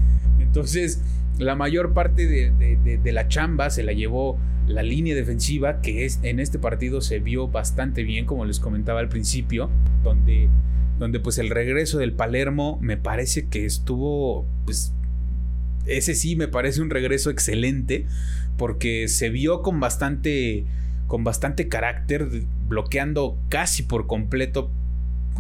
Entonces, 0.54 1.02
la 1.40 1.56
mayor 1.56 1.94
parte 1.94 2.28
de, 2.28 3.12
la 3.12 3.28
chamba 3.28 3.72
se 3.72 3.82
la 3.82 3.92
llevó 3.92 4.38
la 4.68 4.84
línea 4.84 5.16
defensiva, 5.16 5.82
que 5.82 6.06
es, 6.06 6.20
en 6.22 6.40
este 6.40 6.60
partido 6.60 7.02
se 7.02 7.18
vio 7.18 7.48
bastante 7.48 8.04
bien, 8.04 8.28
como 8.28 8.46
les 8.46 8.60
comentaba 8.60 9.00
al 9.00 9.10
principio, 9.10 9.72
donde, 10.04 10.50
donde 11.00 11.20
pues 11.20 11.40
el 11.40 11.50
regreso 11.50 11.98
del 11.98 12.14
Palermo 12.14 12.78
me 12.84 12.98
parece 12.98 13.48
que 13.48 13.66
estuvo 13.66 14.46
pues 14.66 14.94
ese 15.88 16.14
sí 16.14 16.36
me 16.36 16.48
parece 16.48 16.84
un 16.84 16.92
regreso 16.92 17.32
excelente 17.32 18.06
porque 18.56 19.08
se 19.08 19.30
vio 19.30 19.64
con 19.64 19.80
bastante 19.80 20.66
con 21.08 21.24
bastante 21.24 21.68
carácter 21.68 22.30
bloqueando 22.70 23.40
casi 23.50 23.82
por 23.82 24.06
completo 24.06 24.72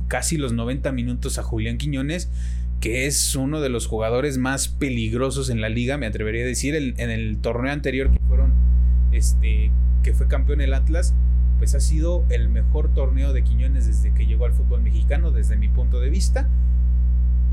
casi 0.07 0.37
los 0.37 0.53
90 0.53 0.91
minutos 0.91 1.37
a 1.37 1.43
Julián 1.43 1.77
Quiñones 1.77 2.29
que 2.83 3.05
es 3.05 3.37
uno 3.37 3.61
de 3.61 3.69
los 3.69 3.87
jugadores 3.87 4.37
más 4.37 4.67
peligrosos 4.67 5.49
en 5.49 5.61
la 5.61 5.69
liga, 5.69 5.97
me 5.97 6.05
atrevería 6.05 6.43
a 6.43 6.47
decir, 6.47 6.75
en 6.75 7.09
el 7.09 7.37
torneo 7.37 7.71
anterior 7.71 8.11
que 8.11 8.19
fueron, 8.27 8.51
este, 9.13 9.71
que 10.03 10.13
fue 10.13 10.27
campeón 10.27 10.59
el 10.59 10.73
Atlas, 10.73 11.15
pues 11.59 11.75
ha 11.75 11.79
sido 11.79 12.25
el 12.27 12.49
mejor 12.49 12.93
torneo 12.93 13.31
de 13.31 13.41
Quiñones 13.41 13.87
desde 13.87 14.13
que 14.13 14.25
llegó 14.25 14.43
al 14.43 14.51
fútbol 14.51 14.81
mexicano, 14.81 15.31
desde 15.31 15.55
mi 15.55 15.69
punto 15.69 16.01
de 16.01 16.09
vista. 16.09 16.49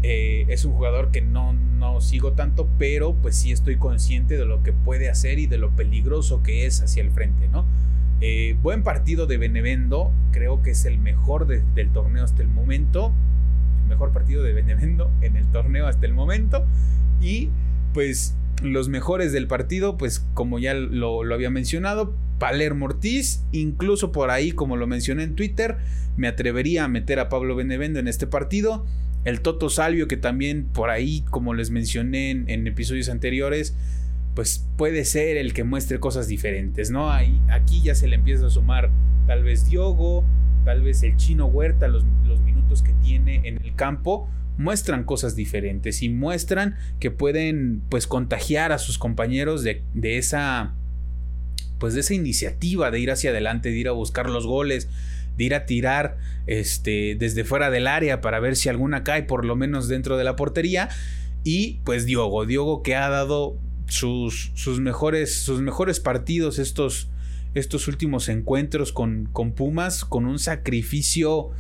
Eh, 0.03 0.47
es 0.49 0.65
un 0.65 0.73
jugador 0.73 1.13
que 1.13 1.21
no, 1.21 1.53
no 1.53 2.01
sigo 2.01 2.33
tanto, 2.33 2.69
pero 2.77 3.15
pues 3.15 3.37
sí 3.37 3.53
estoy 3.53 3.77
consciente 3.77 4.37
de 4.37 4.47
lo 4.47 4.65
que 4.65 4.73
puede 4.73 5.09
hacer 5.11 5.39
y 5.39 5.47
de 5.47 5.59
lo 5.59 5.71
peligroso 5.77 6.43
que 6.43 6.67
es 6.67 6.83
hacia 6.83 7.05
el 7.05 7.13
frente, 7.13 7.47
¿no? 7.47 7.67
Eh, 8.21 8.57
buen 8.65 8.83
partido 8.83 9.29
de 9.29 9.39
Benevendo, 9.39 10.11
creo 10.33 10.61
que 10.61 10.73
es 10.73 10.87
el 10.87 10.99
mejor 10.99 11.47
del 11.47 11.91
torneo 11.91 12.25
hasta 12.25 12.43
el 12.43 12.49
momento. 12.49 13.13
Mejor 13.91 14.13
partido 14.13 14.43
de 14.43 14.55
Benevendo 14.55 15.11
en 15.21 15.37
el 15.37 15.47
torneo 15.49 15.87
hasta 15.87 16.07
el 16.07 16.15
momento. 16.15 16.65
Y 17.21 17.51
pues 17.93 18.35
los 18.63 18.89
mejores 18.89 19.33
del 19.33 19.47
partido, 19.47 19.99
pues 19.99 20.25
como 20.33 20.59
ya 20.59 20.73
lo, 20.73 21.25
lo 21.25 21.35
había 21.35 21.51
mencionado, 21.51 22.15
Palermo 22.39 22.87
Ortiz, 22.87 23.45
incluso 23.53 24.13
por 24.13 24.31
ahí, 24.31 24.53
como 24.53 24.77
lo 24.77 24.87
mencioné 24.87 25.25
en 25.25 25.35
Twitter, 25.35 25.77
me 26.17 26.27
atrevería 26.27 26.85
a 26.85 26.89
meter 26.89 27.21
a 27.21 27.29
Pablo 27.29 27.55
Benevendo 27.55 28.01
en 28.01 28.09
este 28.09 28.27
partido. 28.27 28.87
El 29.25 29.43
Toto 29.43 29.69
Salvio, 29.69 30.09
que 30.09 30.17
también 30.17 30.65
por 30.65 30.91
ahí, 30.91 31.23
como 31.31 31.53
les 31.53 31.71
mencioné 31.71 32.31
en, 32.31 32.67
episodios 32.67 33.09
anteriores, 33.11 33.77
pues 34.35 34.67
puede 34.77 35.05
ser 35.05 35.37
el 35.37 35.53
que 35.53 35.65
muestre 35.65 36.01
cosas 36.01 36.29
diferentes, 36.29 36.91
¿no? 36.91 37.11
Ahí, 37.13 37.41
aquí 37.51 37.83
ya 37.83 37.95
se 37.95 38.09
le 38.09 38.17
empieza 38.17 38.47
a 38.47 38.51
sumar 38.51 38.91
tal 39.27 39.45
vez 39.45 39.69
Diogo, 39.69 40.25
tal 40.65 40.83
vez 40.83 41.03
el 41.03 41.17
chino 41.17 41.47
Huerta, 41.47 41.89
los, 41.89 42.05
los 42.27 42.41
minutos 42.41 42.83
que 42.83 42.93
tiene 42.95 43.41
en 43.45 43.63
el 43.63 43.75
campo, 43.75 44.29
muestran 44.59 45.05
cosas 45.05 45.37
diferentes 45.37 46.03
y 46.03 46.09
muestran 46.09 46.77
que 46.99 47.11
pueden 47.11 47.83
pues 47.89 48.07
contagiar 48.07 48.73
a 48.73 48.79
sus 48.79 48.99
compañeros 48.99 49.63
de, 49.63 49.83
de 49.95 50.19
esa 50.19 50.75
pues 51.79 51.95
de 51.95 52.01
esa 52.01 52.15
iniciativa 52.15 52.91
de 52.91 53.01
ir 53.01 53.11
hacia 53.11 53.31
adelante, 53.31 53.71
de 53.71 53.77
ir 53.77 53.89
a 53.89 53.93
buscar 53.93 54.29
los 54.29 54.47
goles, 54.47 54.89
de 55.37 55.45
ir 55.45 55.55
a 55.55 55.65
tirar 55.65 56.19
este, 56.47 57.17
desde 57.19 57.43
fuera 57.43 57.71
del 57.71 57.87
área 57.87 58.21
para 58.21 58.39
ver 58.39 58.55
si 58.55 58.69
alguna 58.69 59.03
cae 59.03 59.23
por 59.23 59.45
lo 59.47 59.57
menos 59.57 59.89
dentro 59.89 60.17
de 60.19 60.25
la 60.25 60.37
portería. 60.37 60.91
Y 61.43 61.81
pues 61.85 62.05
Diogo, 62.05 62.45
Diogo 62.45 62.83
que 62.83 62.95
ha 62.95 63.09
dado 63.09 63.57
sus, 63.87 64.53
sus, 64.55 64.79
mejores, 64.79 65.35
sus 65.35 65.63
mejores 65.63 66.01
partidos 66.01 66.59
estos, 66.59 67.09
estos 67.55 67.89
últimos 67.89 68.29
encuentros 68.29 68.93
con, 68.93 69.29
con 69.33 69.53
Pumas, 69.53 70.05
con 70.05 70.27
un 70.27 70.39
sacrificio, 70.39 71.51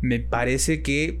me 0.00 0.20
parece 0.20 0.82
que 0.82 1.20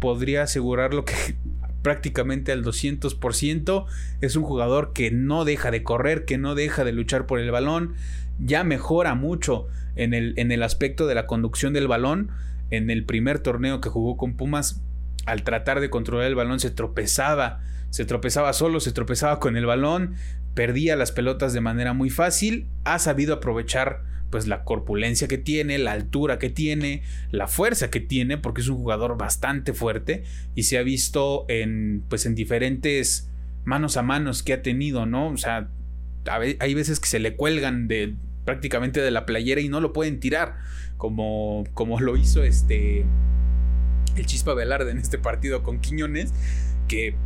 podría 0.00 0.42
asegurarlo 0.42 1.04
que 1.04 1.14
prácticamente 1.82 2.52
al 2.52 2.64
200%. 2.64 3.86
Es 4.20 4.36
un 4.36 4.42
jugador 4.44 4.92
que 4.92 5.10
no 5.10 5.44
deja 5.44 5.70
de 5.70 5.82
correr, 5.82 6.24
que 6.24 6.38
no 6.38 6.54
deja 6.54 6.84
de 6.84 6.92
luchar 6.92 7.26
por 7.26 7.38
el 7.38 7.50
balón. 7.50 7.94
Ya 8.38 8.64
mejora 8.64 9.14
mucho 9.14 9.68
en 9.94 10.14
el, 10.14 10.34
en 10.36 10.52
el 10.52 10.62
aspecto 10.62 11.06
de 11.06 11.14
la 11.14 11.26
conducción 11.26 11.72
del 11.72 11.88
balón. 11.88 12.30
En 12.70 12.90
el 12.90 13.04
primer 13.04 13.38
torneo 13.40 13.80
que 13.80 13.90
jugó 13.90 14.16
con 14.16 14.36
Pumas, 14.36 14.82
al 15.26 15.42
tratar 15.42 15.80
de 15.80 15.90
controlar 15.90 16.26
el 16.26 16.34
balón 16.34 16.58
se 16.58 16.70
tropezaba, 16.70 17.60
se 17.90 18.04
tropezaba 18.04 18.52
solo, 18.54 18.80
se 18.80 18.92
tropezaba 18.92 19.38
con 19.38 19.56
el 19.56 19.66
balón, 19.66 20.14
perdía 20.54 20.96
las 20.96 21.12
pelotas 21.12 21.52
de 21.52 21.60
manera 21.60 21.92
muy 21.92 22.10
fácil, 22.10 22.66
ha 22.84 22.98
sabido 22.98 23.34
aprovechar 23.34 24.02
pues 24.30 24.46
la 24.46 24.64
corpulencia 24.64 25.28
que 25.28 25.36
tiene, 25.36 25.78
la 25.78 25.92
altura 25.92 26.38
que 26.38 26.48
tiene, 26.48 27.02
la 27.30 27.48
fuerza 27.48 27.90
que 27.90 28.00
tiene, 28.00 28.38
porque 28.38 28.62
es 28.62 28.68
un 28.68 28.76
jugador 28.76 29.18
bastante 29.18 29.74
fuerte 29.74 30.24
y 30.54 30.62
se 30.62 30.78
ha 30.78 30.82
visto 30.82 31.44
en 31.48 32.02
pues 32.08 32.24
en 32.24 32.34
diferentes 32.34 33.30
manos 33.64 33.96
a 33.96 34.02
manos 34.02 34.42
que 34.42 34.54
ha 34.54 34.62
tenido, 34.62 35.04
¿no? 35.04 35.28
O 35.28 35.36
sea, 35.36 35.68
hay 36.58 36.74
veces 36.74 36.98
que 36.98 37.08
se 37.08 37.18
le 37.18 37.36
cuelgan 37.36 37.88
de 37.88 38.14
prácticamente 38.44 39.00
de 39.00 39.10
la 39.10 39.26
playera 39.26 39.60
y 39.60 39.68
no 39.68 39.80
lo 39.80 39.92
pueden 39.92 40.18
tirar, 40.18 40.56
como, 40.96 41.64
como 41.74 42.00
lo 42.00 42.16
hizo 42.16 42.42
este 42.42 43.04
el 44.16 44.26
Chispa 44.26 44.54
Velarde 44.54 44.90
en 44.90 44.98
este 44.98 45.18
partido 45.18 45.62
con 45.62 45.80
Quiñones, 45.80 46.32
que 46.88 47.16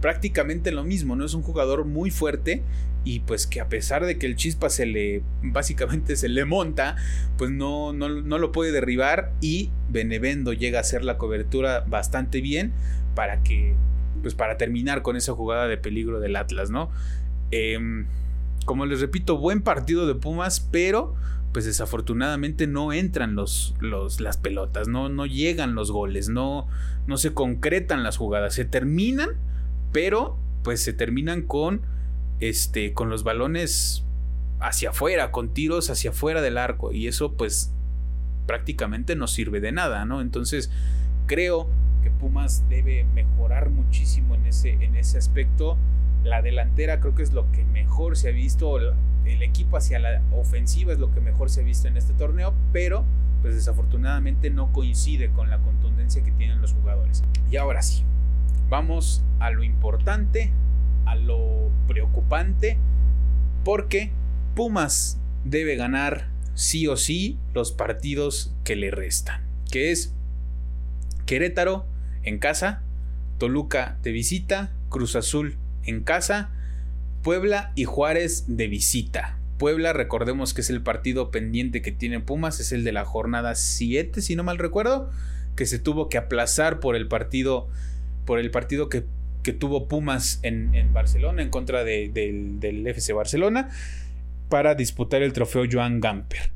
prácticamente 0.00 0.72
lo 0.72 0.84
mismo, 0.84 1.16
¿no? 1.16 1.24
Es 1.24 1.34
un 1.34 1.42
jugador 1.42 1.84
muy 1.84 2.10
fuerte 2.10 2.62
y 3.04 3.20
pues 3.20 3.46
que 3.46 3.60
a 3.60 3.68
pesar 3.68 4.04
de 4.04 4.18
que 4.18 4.26
el 4.26 4.36
Chispa 4.36 4.68
se 4.68 4.84
le 4.86 5.22
básicamente 5.42 6.16
se 6.16 6.28
le 6.28 6.44
monta, 6.44 6.96
pues 7.38 7.50
no, 7.50 7.92
no, 7.92 8.08
no 8.08 8.38
lo 8.38 8.52
puede 8.52 8.72
derribar 8.72 9.32
y 9.40 9.70
Benevendo 9.88 10.52
llega 10.52 10.78
a 10.78 10.80
hacer 10.80 11.04
la 11.04 11.16
cobertura 11.18 11.84
bastante 11.86 12.40
bien 12.40 12.72
para 13.14 13.42
que 13.42 13.74
pues 14.22 14.34
para 14.34 14.56
terminar 14.56 15.02
con 15.02 15.16
esa 15.16 15.32
jugada 15.34 15.68
de 15.68 15.76
peligro 15.76 16.20
del 16.20 16.36
Atlas, 16.36 16.70
¿no? 16.70 16.90
Eh, 17.52 17.78
como 18.64 18.84
les 18.84 19.00
repito, 19.00 19.38
buen 19.38 19.62
partido 19.62 20.06
de 20.06 20.16
Pumas, 20.16 20.60
pero 20.60 21.14
pues 21.52 21.64
desafortunadamente 21.64 22.66
no 22.66 22.92
entran 22.92 23.34
los, 23.34 23.74
los, 23.80 24.20
las 24.20 24.36
pelotas, 24.36 24.88
no, 24.88 25.08
no 25.08 25.24
llegan 25.24 25.74
los 25.74 25.90
goles, 25.90 26.28
no, 26.28 26.66
no 27.06 27.16
se 27.16 27.32
concretan 27.32 28.02
las 28.02 28.18
jugadas, 28.18 28.52
se 28.52 28.66
terminan, 28.66 29.30
pero 29.96 30.36
pues 30.62 30.82
se 30.84 30.92
terminan 30.92 31.40
con, 31.40 31.80
este, 32.38 32.92
con 32.92 33.08
los 33.08 33.24
balones 33.24 34.04
hacia 34.60 34.90
afuera, 34.90 35.30
con 35.30 35.54
tiros 35.54 35.88
hacia 35.88 36.10
afuera 36.10 36.42
del 36.42 36.58
arco, 36.58 36.92
y 36.92 37.08
eso 37.08 37.32
pues 37.32 37.72
prácticamente 38.44 39.16
no 39.16 39.26
sirve 39.26 39.60
de 39.60 39.72
nada, 39.72 40.04
¿no? 40.04 40.20
Entonces 40.20 40.70
creo 41.24 41.70
que 42.02 42.10
Pumas 42.10 42.68
debe 42.68 43.04
mejorar 43.14 43.70
muchísimo 43.70 44.34
en 44.34 44.44
ese, 44.44 44.72
en 44.72 44.96
ese 44.96 45.16
aspecto. 45.16 45.78
La 46.24 46.42
delantera 46.42 47.00
creo 47.00 47.14
que 47.14 47.22
es 47.22 47.32
lo 47.32 47.50
que 47.50 47.64
mejor 47.64 48.18
se 48.18 48.28
ha 48.28 48.32
visto, 48.32 48.78
el 48.78 49.42
equipo 49.42 49.78
hacia 49.78 49.98
la 49.98 50.20
ofensiva 50.30 50.92
es 50.92 50.98
lo 50.98 51.10
que 51.10 51.22
mejor 51.22 51.48
se 51.48 51.62
ha 51.62 51.64
visto 51.64 51.88
en 51.88 51.96
este 51.96 52.12
torneo, 52.12 52.52
pero 52.70 53.06
pues 53.40 53.54
desafortunadamente 53.54 54.50
no 54.50 54.74
coincide 54.74 55.30
con 55.30 55.48
la 55.48 55.56
contundencia 55.56 56.22
que 56.22 56.32
tienen 56.32 56.60
los 56.60 56.74
jugadores. 56.74 57.24
Y 57.50 57.56
ahora 57.56 57.80
sí, 57.80 58.04
vamos 58.68 59.22
a 59.38 59.50
lo 59.50 59.62
importante, 59.62 60.52
a 61.04 61.14
lo 61.14 61.70
preocupante, 61.86 62.78
porque 63.64 64.12
Pumas 64.54 65.18
debe 65.44 65.76
ganar 65.76 66.28
sí 66.54 66.86
o 66.86 66.96
sí 66.96 67.38
los 67.54 67.72
partidos 67.72 68.54
que 68.64 68.76
le 68.76 68.90
restan, 68.90 69.42
que 69.70 69.90
es 69.90 70.14
Querétaro 71.26 71.86
en 72.22 72.38
casa, 72.38 72.82
Toluca 73.38 73.98
de 74.02 74.12
visita, 74.12 74.72
Cruz 74.88 75.16
Azul 75.16 75.58
en 75.84 76.02
casa, 76.02 76.50
Puebla 77.22 77.72
y 77.74 77.84
Juárez 77.84 78.44
de 78.48 78.68
visita. 78.68 79.38
Puebla, 79.58 79.92
recordemos 79.92 80.54
que 80.54 80.60
es 80.60 80.70
el 80.70 80.82
partido 80.82 81.30
pendiente 81.30 81.82
que 81.82 81.92
tiene 81.92 82.20
Pumas, 82.20 82.60
es 82.60 82.72
el 82.72 82.84
de 82.84 82.92
la 82.92 83.04
jornada 83.04 83.54
7, 83.54 84.20
si 84.20 84.36
no 84.36 84.44
mal 84.44 84.58
recuerdo, 84.58 85.10
que 85.54 85.66
se 85.66 85.78
tuvo 85.78 86.08
que 86.08 86.18
aplazar 86.18 86.80
por 86.80 86.94
el 86.94 87.08
partido, 87.08 87.68
por 88.26 88.38
el 88.38 88.50
partido 88.50 88.90
que, 88.90 89.04
tuvo 89.60 89.86
Pumas 89.86 90.40
en, 90.42 90.92
Barcelona, 90.92 91.40
en 91.40 91.50
contra 91.50 91.84
del, 91.84 92.12
del 92.12 92.86
FC 92.86 93.12
Barcelona, 93.12 93.70
para 94.48 94.74
disputar 94.74 95.22
el 95.22 95.32
trofeo 95.32 95.64
Joan 95.70 96.00
Gamper. 96.00 96.50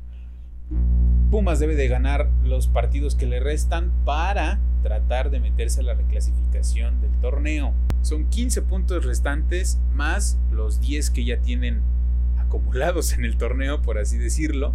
Pumas 1.31 1.59
debe 1.59 1.75
de 1.75 1.87
ganar 1.87 2.29
los 2.43 2.67
partidos 2.67 3.15
que 3.15 3.25
le 3.25 3.39
restan 3.39 3.93
para 4.03 4.59
tratar 4.83 5.29
de 5.29 5.39
meterse 5.39 5.79
a 5.79 5.83
la 5.83 5.93
reclasificación 5.93 6.99
del 6.99 7.11
torneo. 7.21 7.73
Son 8.01 8.29
15 8.29 8.63
puntos 8.63 9.05
restantes 9.05 9.79
más 9.93 10.37
los 10.51 10.81
10 10.81 11.11
que 11.11 11.23
ya 11.23 11.37
tienen 11.37 11.81
acumulados 12.37 13.13
en 13.13 13.23
el 13.23 13.37
torneo, 13.37 13.81
por 13.81 13.97
así 13.97 14.17
decirlo. 14.17 14.73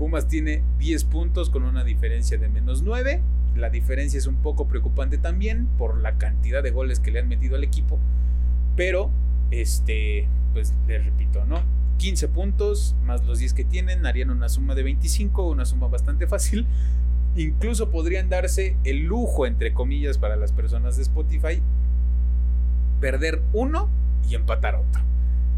Pumas 0.00 0.28
tiene 0.28 0.62
10 0.78 1.04
puntos 1.04 1.50
con 1.50 1.62
una 1.62 1.84
diferencia 1.84 2.38
de 2.38 2.48
menos 2.48 2.80
9. 2.80 3.20
La 3.54 3.68
diferencia 3.68 4.16
es 4.16 4.26
un 4.26 4.36
poco 4.36 4.66
preocupante 4.66 5.18
también 5.18 5.66
por 5.76 5.98
la 5.98 6.16
cantidad 6.16 6.62
de 6.62 6.70
goles 6.70 7.00
que 7.00 7.10
le 7.10 7.18
han 7.18 7.28
metido 7.28 7.54
al 7.54 7.64
equipo. 7.64 7.98
Pero, 8.76 9.10
este, 9.50 10.26
pues 10.54 10.72
les 10.88 11.04
repito, 11.04 11.44
¿no? 11.44 11.60
15 11.98 12.28
puntos 12.28 12.96
más 13.04 13.26
los 13.26 13.40
10 13.40 13.52
que 13.52 13.62
tienen 13.66 14.06
harían 14.06 14.30
una 14.30 14.48
suma 14.48 14.74
de 14.74 14.84
25, 14.84 15.46
una 15.46 15.66
suma 15.66 15.88
bastante 15.88 16.26
fácil. 16.26 16.66
Incluso 17.36 17.90
podrían 17.90 18.30
darse 18.30 18.78
el 18.84 19.04
lujo, 19.04 19.44
entre 19.44 19.74
comillas, 19.74 20.16
para 20.16 20.36
las 20.36 20.52
personas 20.52 20.96
de 20.96 21.02
Spotify, 21.02 21.60
perder 23.02 23.42
uno 23.52 23.90
y 24.26 24.34
empatar 24.34 24.76
otro. 24.76 25.02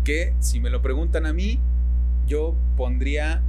Que 0.02 0.34
si 0.40 0.58
me 0.58 0.68
lo 0.68 0.82
preguntan 0.82 1.26
a 1.26 1.32
mí, 1.32 1.60
yo 2.26 2.56
pondría 2.76 3.40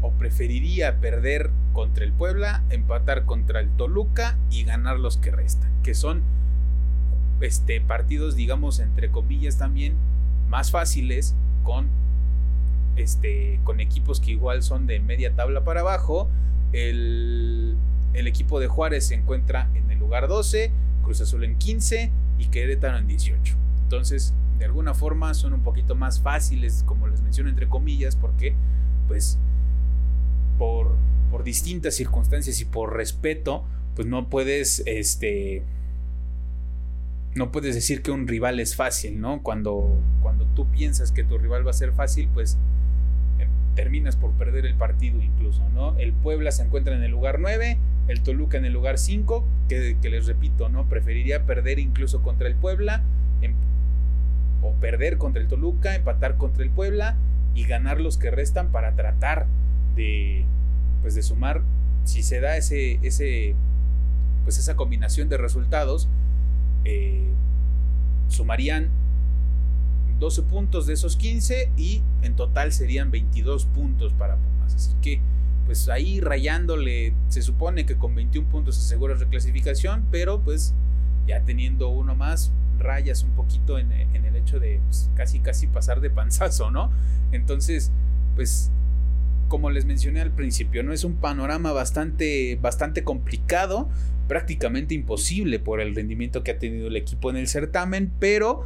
o 0.00 0.12
preferiría 0.12 1.00
perder 1.00 1.50
contra 1.72 2.04
el 2.04 2.12
Puebla, 2.12 2.62
empatar 2.70 3.24
contra 3.24 3.60
el 3.60 3.70
Toluca 3.70 4.36
y 4.50 4.64
ganar 4.64 4.98
los 4.98 5.16
que 5.16 5.30
restan, 5.30 5.70
que 5.82 5.94
son 5.94 6.22
este, 7.40 7.80
partidos, 7.80 8.36
digamos, 8.36 8.80
entre 8.80 9.10
comillas 9.10 9.58
también 9.58 9.94
más 10.48 10.70
fáciles 10.70 11.34
con, 11.62 11.88
este, 12.96 13.60
con 13.64 13.80
equipos 13.80 14.20
que 14.20 14.32
igual 14.32 14.62
son 14.62 14.86
de 14.86 15.00
media 15.00 15.34
tabla 15.34 15.64
para 15.64 15.80
abajo. 15.80 16.28
El, 16.72 17.76
el 18.12 18.26
equipo 18.26 18.60
de 18.60 18.68
Juárez 18.68 19.06
se 19.06 19.14
encuentra 19.14 19.68
en 19.74 19.90
el 19.90 19.98
lugar 19.98 20.28
12, 20.28 20.72
Cruz 21.02 21.20
Azul 21.20 21.44
en 21.44 21.56
15 21.58 22.10
y 22.38 22.46
Querétaro 22.46 22.98
en 22.98 23.06
18. 23.06 23.56
Entonces, 23.84 24.34
de 24.58 24.64
alguna 24.64 24.94
forma 24.94 25.32
son 25.34 25.52
un 25.52 25.62
poquito 25.62 25.94
más 25.94 26.20
fáciles, 26.20 26.82
como 26.84 27.06
les 27.06 27.22
menciono 27.22 27.48
entre 27.48 27.68
comillas, 27.68 28.16
porque 28.16 28.54
pues 29.06 29.38
por, 30.58 30.96
por 31.30 31.44
distintas 31.44 31.94
circunstancias 31.94 32.60
y 32.60 32.64
por 32.64 32.94
respeto, 32.94 33.64
pues 33.94 34.06
no 34.06 34.28
puedes 34.28 34.82
este 34.86 35.62
no 37.34 37.52
puedes 37.52 37.74
decir 37.74 38.02
que 38.02 38.10
un 38.10 38.26
rival 38.26 38.60
es 38.60 38.76
fácil, 38.76 39.20
¿no? 39.20 39.42
Cuando, 39.42 39.98
cuando 40.22 40.44
tú 40.54 40.66
piensas 40.70 41.12
que 41.12 41.24
tu 41.24 41.38
rival 41.38 41.66
va 41.66 41.70
a 41.70 41.74
ser 41.74 41.92
fácil, 41.92 42.28
pues 42.32 42.58
eh, 43.38 43.46
terminas 43.74 44.16
por 44.16 44.32
perder 44.32 44.66
el 44.66 44.74
partido 44.74 45.22
incluso, 45.22 45.66
¿no? 45.70 45.96
El 45.98 46.12
Puebla 46.12 46.50
se 46.50 46.64
encuentra 46.64 46.96
en 46.96 47.02
el 47.02 47.10
lugar 47.10 47.38
9, 47.38 47.78
el 48.08 48.22
Toluca 48.22 48.58
en 48.58 48.64
el 48.64 48.72
lugar 48.72 48.98
5, 48.98 49.46
que, 49.68 49.96
les 50.02 50.26
repito, 50.26 50.68
¿no? 50.68 50.88
Preferiría 50.88 51.44
perder 51.44 51.78
incluso 51.78 52.22
contra 52.22 52.48
el 52.48 52.56
Puebla, 52.56 53.02
em, 53.40 53.54
o 54.62 54.72
perder 54.72 55.18
contra 55.18 55.40
el 55.40 55.48
Toluca, 55.48 55.94
empatar 55.94 56.36
contra 56.36 56.64
el 56.64 56.70
Puebla 56.70 57.16
y 57.54 57.64
ganar 57.64 58.00
los 58.00 58.18
que 58.18 58.30
restan 58.30 58.72
para 58.72 58.94
tratar 58.96 59.46
de, 59.98 60.44
pues 61.02 61.14
de 61.14 61.22
sumar, 61.22 61.60
si 62.04 62.22
se 62.22 62.40
da 62.40 62.56
ese, 62.56 62.98
ese, 63.02 63.54
pues 64.44 64.56
esa 64.58 64.76
combinación 64.76 65.28
de 65.28 65.36
resultados, 65.36 66.08
eh, 66.84 67.28
sumarían 68.28 68.88
12 70.18 70.42
puntos 70.42 70.86
de 70.86 70.94
esos 70.94 71.16
15 71.16 71.70
y 71.76 72.02
en 72.22 72.34
total 72.34 72.72
serían 72.72 73.10
22 73.10 73.66
puntos 73.66 74.12
para 74.14 74.36
Pumas. 74.36 74.74
Así 74.74 74.94
que 75.02 75.20
pues 75.66 75.88
ahí 75.90 76.20
rayándole, 76.20 77.12
se 77.28 77.42
supone 77.42 77.84
que 77.84 77.96
con 77.96 78.14
21 78.14 78.48
puntos 78.48 78.78
aseguras 78.78 79.20
reclasificación, 79.20 80.04
pero 80.10 80.40
pues 80.40 80.72
ya 81.26 81.42
teniendo 81.42 81.90
uno 81.90 82.14
más, 82.14 82.52
rayas 82.78 83.22
un 83.22 83.30
poquito 83.32 83.78
en, 83.78 83.92
el 83.92 84.36
hecho 84.36 84.60
de 84.60 84.80
pues, 84.86 85.10
casi 85.14 85.40
casi 85.40 85.66
pasar 85.66 86.00
de 86.00 86.10
panzazo, 86.10 86.70
¿no? 86.70 86.90
Entonces, 87.32 87.90
pues 88.34 88.70
como 89.48 89.70
les 89.70 89.84
mencioné 89.84 90.20
al 90.20 90.30
principio, 90.30 90.82
no 90.82 90.92
es 90.92 91.04
un 91.04 91.14
panorama 91.14 91.72
bastante, 91.72 92.58
bastante 92.60 93.02
complicado, 93.02 93.88
prácticamente 94.28 94.94
imposible 94.94 95.58
por 95.58 95.80
el 95.80 95.94
rendimiento 95.94 96.44
que 96.44 96.52
ha 96.52 96.58
tenido 96.58 96.88
el 96.88 96.96
equipo 96.96 97.30
en 97.30 97.36
el 97.36 97.48
certamen, 97.48 98.12
pero 98.20 98.64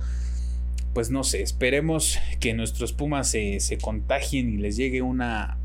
pues 0.92 1.10
no 1.10 1.24
sé, 1.24 1.42
esperemos 1.42 2.18
que 2.38 2.52
nuestros 2.52 2.92
Pumas 2.92 3.28
se, 3.28 3.78
contagien 3.80 4.52
y 4.52 4.58
les 4.58 4.76
llegue 4.76 5.00
una, 5.00 5.56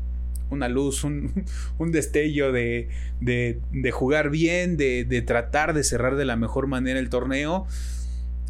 una 0.50 0.68
luz, 0.68 1.04
un, 1.04 1.44
destello 1.90 2.52
de, 2.52 2.88
de, 3.20 3.90
jugar 3.90 4.30
bien, 4.30 4.76
de, 4.76 5.04
de, 5.04 5.20
tratar 5.20 5.74
de 5.74 5.84
cerrar 5.84 6.16
de 6.16 6.24
la 6.24 6.36
mejor 6.36 6.66
manera 6.66 6.98
el 6.98 7.10
torneo 7.10 7.66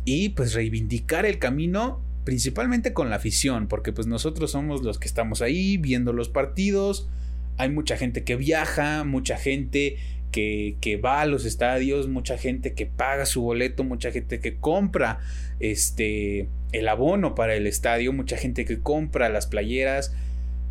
y 0.04 0.30
pues 0.30 0.54
reivindicar 0.54 1.26
el 1.26 1.38
camino 1.38 2.00
principalmente 2.28 2.92
con 2.92 3.08
la 3.08 3.16
afición, 3.16 3.68
porque 3.68 3.90
pues 3.90 4.06
nosotros 4.06 4.50
somos 4.50 4.82
los 4.82 4.98
que 4.98 5.08
estamos 5.08 5.40
ahí 5.40 5.78
viendo 5.78 6.12
los 6.12 6.28
partidos, 6.28 7.08
hay 7.56 7.70
mucha 7.70 7.96
gente 7.96 8.22
que 8.22 8.36
viaja, 8.36 9.02
mucha 9.04 9.38
gente 9.38 9.96
que, 10.30 10.76
que, 10.82 10.98
va 10.98 11.22
a 11.22 11.24
los 11.24 11.46
estadios, 11.46 12.06
mucha 12.06 12.36
gente 12.36 12.74
que 12.74 12.84
paga 12.84 13.24
su 13.24 13.40
boleto, 13.40 13.82
mucha 13.82 14.10
gente 14.10 14.40
que 14.40 14.56
compra 14.56 15.20
este, 15.58 16.50
el 16.72 16.88
abono 16.88 17.34
para 17.34 17.54
el 17.54 17.66
estadio, 17.66 18.12
mucha 18.12 18.36
gente 18.36 18.66
que 18.66 18.78
compra 18.78 19.30
las 19.30 19.46
playeras. 19.46 20.14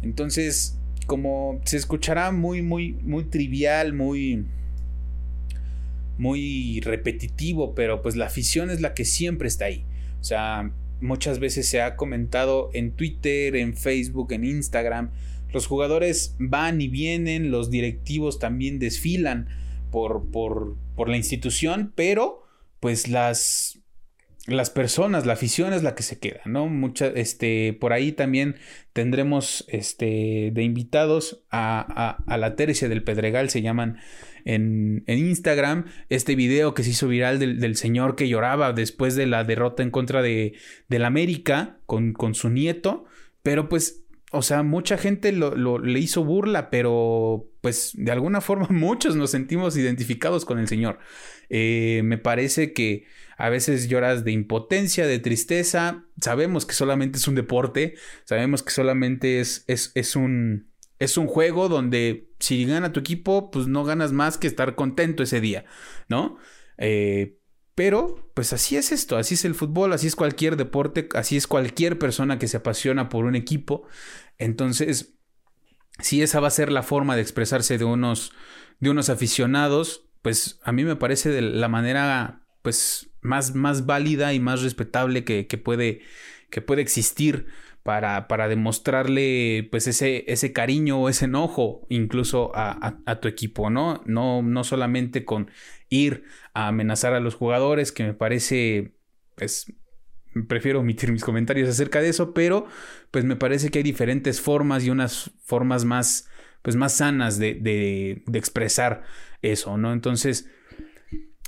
Entonces, 0.03 0.77
como 1.07 1.59
se 1.65 1.77
escuchará 1.77 2.31
muy, 2.31 2.61
muy, 2.61 2.93
muy 3.01 3.23
trivial, 3.23 3.93
muy, 3.93 4.45
muy 6.19 6.81
repetitivo, 6.81 7.73
pero 7.73 8.03
pues 8.03 8.15
la 8.15 8.27
afición 8.27 8.69
es 8.69 8.79
la 8.79 8.93
que 8.93 9.05
siempre 9.05 9.47
está 9.47 9.65
ahí. 9.65 9.83
O 10.21 10.23
sea, 10.23 10.71
muchas 11.01 11.39
veces 11.39 11.67
se 11.67 11.81
ha 11.81 11.95
comentado 11.95 12.69
en 12.73 12.91
Twitter, 12.91 13.55
en 13.55 13.75
Facebook, 13.75 14.31
en 14.31 14.45
Instagram. 14.45 15.11
Los 15.51 15.67
jugadores 15.67 16.35
van 16.39 16.81
y 16.81 16.87
vienen, 16.87 17.51
los 17.51 17.69
directivos 17.69 18.39
también 18.39 18.79
desfilan 18.79 19.47
por, 19.91 20.29
por, 20.31 20.75
por 20.95 21.09
la 21.09 21.17
institución, 21.17 21.93
pero 21.95 22.43
pues 22.79 23.07
las, 23.07 23.79
las 24.47 24.69
personas, 24.69 25.25
la 25.25 25.33
afición 25.33 25.73
es 25.73 25.83
la 25.83 25.93
que 25.93 26.03
se 26.03 26.19
queda, 26.19 26.39
¿no? 26.45 26.67
Mucha, 26.67 27.07
este, 27.07 27.73
por 27.73 27.91
ahí 27.91 28.13
también 28.13 28.55
tendremos 28.93 29.65
este, 29.67 30.51
de 30.53 30.63
invitados 30.63 31.43
a, 31.51 32.17
a, 32.25 32.37
la 32.37 32.55
tercia 32.55 32.87
del 32.87 33.03
Pedregal, 33.03 33.49
se 33.49 33.61
llaman 33.61 33.99
en, 34.45 35.03
Instagram, 35.05 35.85
este 36.07 36.35
video 36.35 36.73
que 36.73 36.83
se 36.83 36.91
hizo 36.91 37.09
viral 37.09 37.39
del, 37.39 37.75
señor 37.75 38.15
que 38.15 38.29
lloraba 38.29 38.71
después 38.71 39.15
de 39.17 39.27
la 39.27 39.43
derrota 39.43 39.83
en 39.83 39.91
contra 39.91 40.21
de, 40.21 40.53
del 40.87 41.03
América 41.03 41.79
con, 41.85 42.13
con 42.13 42.33
su 42.33 42.49
nieto, 42.49 43.03
pero 43.43 43.67
pues 43.67 44.05
o 44.31 44.41
sea, 44.41 44.61
mucha 44.61 44.97
gente 44.97 45.31
lo, 45.31 45.79
le 45.79 45.99
hizo 45.99 46.23
burla, 46.23 46.69
pero 46.69 47.49
pues 47.61 47.91
de 47.95 48.11
alguna 48.11 48.41
forma 48.41 48.67
muchos 48.71 49.15
nos 49.15 49.31
sentimos 49.31 49.75
identificados 49.77 50.45
con 50.45 50.59
el 50.59 50.67
Señor. 50.67 50.99
Eh, 51.49 52.01
me 52.03 52.17
parece 52.17 52.73
que 52.73 53.05
a 53.37 53.49
veces 53.49 53.87
lloras 53.87 54.23
de 54.23 54.31
impotencia, 54.31 55.05
de 55.07 55.19
tristeza. 55.19 56.05
Sabemos 56.19 56.65
que 56.65 56.73
solamente 56.73 57.19
es 57.19 57.27
un 57.27 57.35
deporte, 57.35 57.95
sabemos 58.25 58.63
que 58.63 58.71
solamente 58.71 59.39
es, 59.39 59.63
es, 59.67 59.91
es 59.93 60.15
un, 60.15 60.71
es 60.99 61.17
un 61.17 61.27
juego 61.27 61.69
donde 61.69 62.31
si 62.39 62.65
gana 62.65 62.91
tu 62.91 62.99
equipo, 62.99 63.51
pues 63.51 63.67
no 63.67 63.83
ganas 63.83 64.11
más 64.11 64.37
que 64.37 64.47
estar 64.47 64.75
contento 64.75 65.23
ese 65.23 65.39
día, 65.39 65.65
¿no? 66.09 66.37
Eh, 66.77 67.37
pero, 67.75 68.31
pues 68.33 68.53
así 68.53 68.75
es 68.75 68.91
esto, 68.91 69.17
así 69.17 69.35
es 69.35 69.45
el 69.45 69.53
fútbol, 69.53 69.93
así 69.93 70.07
es 70.07 70.15
cualquier 70.15 70.57
deporte, 70.57 71.07
así 71.13 71.37
es 71.37 71.45
cualquier 71.45 71.99
persona 71.99 72.39
que 72.39 72.47
se 72.47 72.57
apasiona 72.57 73.07
por 73.07 73.25
un 73.25 73.35
equipo. 73.35 73.83
Entonces, 74.39 75.13
si 75.99 76.23
esa 76.23 76.39
va 76.39 76.47
a 76.47 76.51
ser 76.51 76.71
la 76.71 76.81
forma 76.81 77.15
de 77.15 77.21
expresarse 77.21 77.77
de 77.77 77.85
unos, 77.85 78.31
de 78.79 78.89
unos 78.89 79.09
aficionados, 79.09 80.07
pues 80.23 80.59
a 80.63 80.71
mí 80.71 80.85
me 80.85 80.95
parece 80.95 81.29
de 81.29 81.41
la 81.41 81.67
manera 81.67 82.41
pues 82.63 83.11
más, 83.27 83.53
más 83.53 83.85
válida 83.85 84.33
y 84.33 84.39
más 84.39 84.63
respetable 84.63 85.23
que, 85.23 85.45
puede, 85.57 86.01
que 86.49 86.61
puede 86.61 86.81
existir 86.81 87.47
para, 87.83 88.27
para, 88.27 88.47
demostrarle 88.47 89.67
pues 89.69 89.87
ese, 89.87 90.25
ese 90.27 90.51
cariño 90.51 90.99
o 90.99 91.09
ese 91.09 91.25
enojo 91.25 91.85
incluso 91.89 92.51
a, 92.55 92.99
a, 93.05 93.19
tu 93.19 93.27
equipo, 93.27 93.69
¿no? 93.69 94.01
¿no? 94.05 94.41
No 94.41 94.63
solamente 94.63 95.23
con 95.23 95.51
ir 95.89 96.23
a 96.53 96.67
amenazar 96.67 97.13
a 97.13 97.19
los 97.19 97.35
jugadores, 97.35 97.91
que 97.91 98.03
me 98.03 98.13
parece, 98.13 98.93
pues, 99.35 99.71
prefiero 100.47 100.81
omitir 100.81 101.11
mis 101.11 101.23
comentarios 101.23 101.69
acerca 101.69 102.01
de 102.01 102.09
eso, 102.09 102.33
pero 102.33 102.67
pues 103.11 103.25
me 103.25 103.35
parece 103.35 103.69
que 103.69 103.79
hay 103.79 103.83
diferentes 103.83 104.41
formas 104.41 104.83
y 104.83 104.89
unas 104.89 105.31
formas 105.43 105.85
más, 105.85 106.29
pues, 106.61 106.75
más 106.75 106.93
sanas 106.93 107.39
de, 107.39 107.53
de, 107.55 108.23
de 108.25 108.39
expresar 108.39 109.03
eso, 109.41 109.77
¿no? 109.77 109.93
Entonces, 109.93 110.49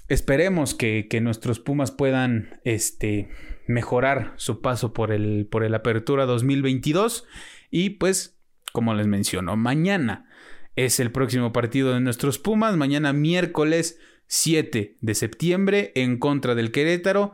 esperemos 0.10 0.76
que, 0.76 1.08
nuestros 1.22 1.60
Pumas 1.60 1.91
puedan, 1.91 2.60
este, 2.65 3.30
mejorar 3.67 4.34
su 4.38 4.62
paso 4.62 4.93
por 4.93 5.12
el, 5.12 5.48
por 5.50 5.63
el 5.63 5.74
Apertura 5.76 6.26
2022 6.26 7.26
y 7.72 7.91
pues, 7.91 8.38
como 8.74 8.93
les 8.93 9.08
menciono, 9.08 9.56
mañana 9.56 10.28
es 10.76 11.00
el 11.00 11.12
próximo 11.12 11.54
partido 11.54 11.93
de 11.93 12.02
nuestros 12.02 12.39
Pumas, 12.39 12.76
mañana 12.76 13.13
miércoles 13.13 14.00
7 14.28 14.98
de 15.00 15.15
septiembre 15.15 15.91
en 15.95 16.17
contra 16.17 16.56
del 16.56 16.72
Querétaro, 16.72 17.34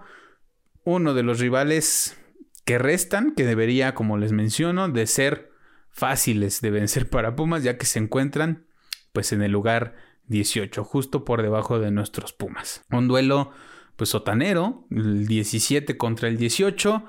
uno 0.84 1.14
de 1.14 1.24
los 1.24 1.40
rivales 1.40 2.18
que 2.66 2.78
restan, 2.78 3.34
que 3.36 3.46
debería, 3.46 3.96
como 3.96 4.18
les 4.18 4.32
menciono, 4.32 4.90
de 4.90 5.08
ser 5.08 5.52
fáciles 5.90 6.62
de 6.62 6.72
vencer 6.72 7.10
para 7.10 7.36
Pumas, 7.36 7.64
ya 7.64 7.78
que 7.78 7.86
se 7.86 8.00
encuentran 8.00 8.66
pues 9.14 9.32
en 9.32 9.42
el 9.42 9.52
lugar 9.52 9.96
18, 10.28 10.84
justo 10.84 11.26
por 11.26 11.42
debajo 11.42 11.80
de 11.80 11.92
nuestros 11.92 12.34
Pumas. 12.34 12.84
Un 12.92 13.08
duelo 13.08 13.52
pues 13.96 14.10
sotanero, 14.10 14.86
el 14.92 15.28
17 15.28 15.98
contra 15.98 16.28
el 16.28 16.38
18, 16.38 17.04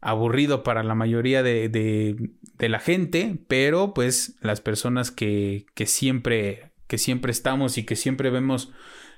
aburrido 0.00 0.62
para 0.62 0.82
la 0.82 0.94
mayoría 0.94 1.42
de, 1.42 1.68
de, 1.68 2.68
la 2.68 2.78
gente, 2.78 3.38
pero 3.48 3.94
pues 3.94 4.36
las 4.40 4.60
personas 4.60 5.10
que, 5.10 5.66
que, 5.74 5.86
siempre, 5.86 6.72
que 6.86 6.98
siempre 6.98 7.32
estamos 7.32 7.78
y 7.78 7.84
que 7.84 7.96
siempre 7.96 8.30
vemos 8.30 8.72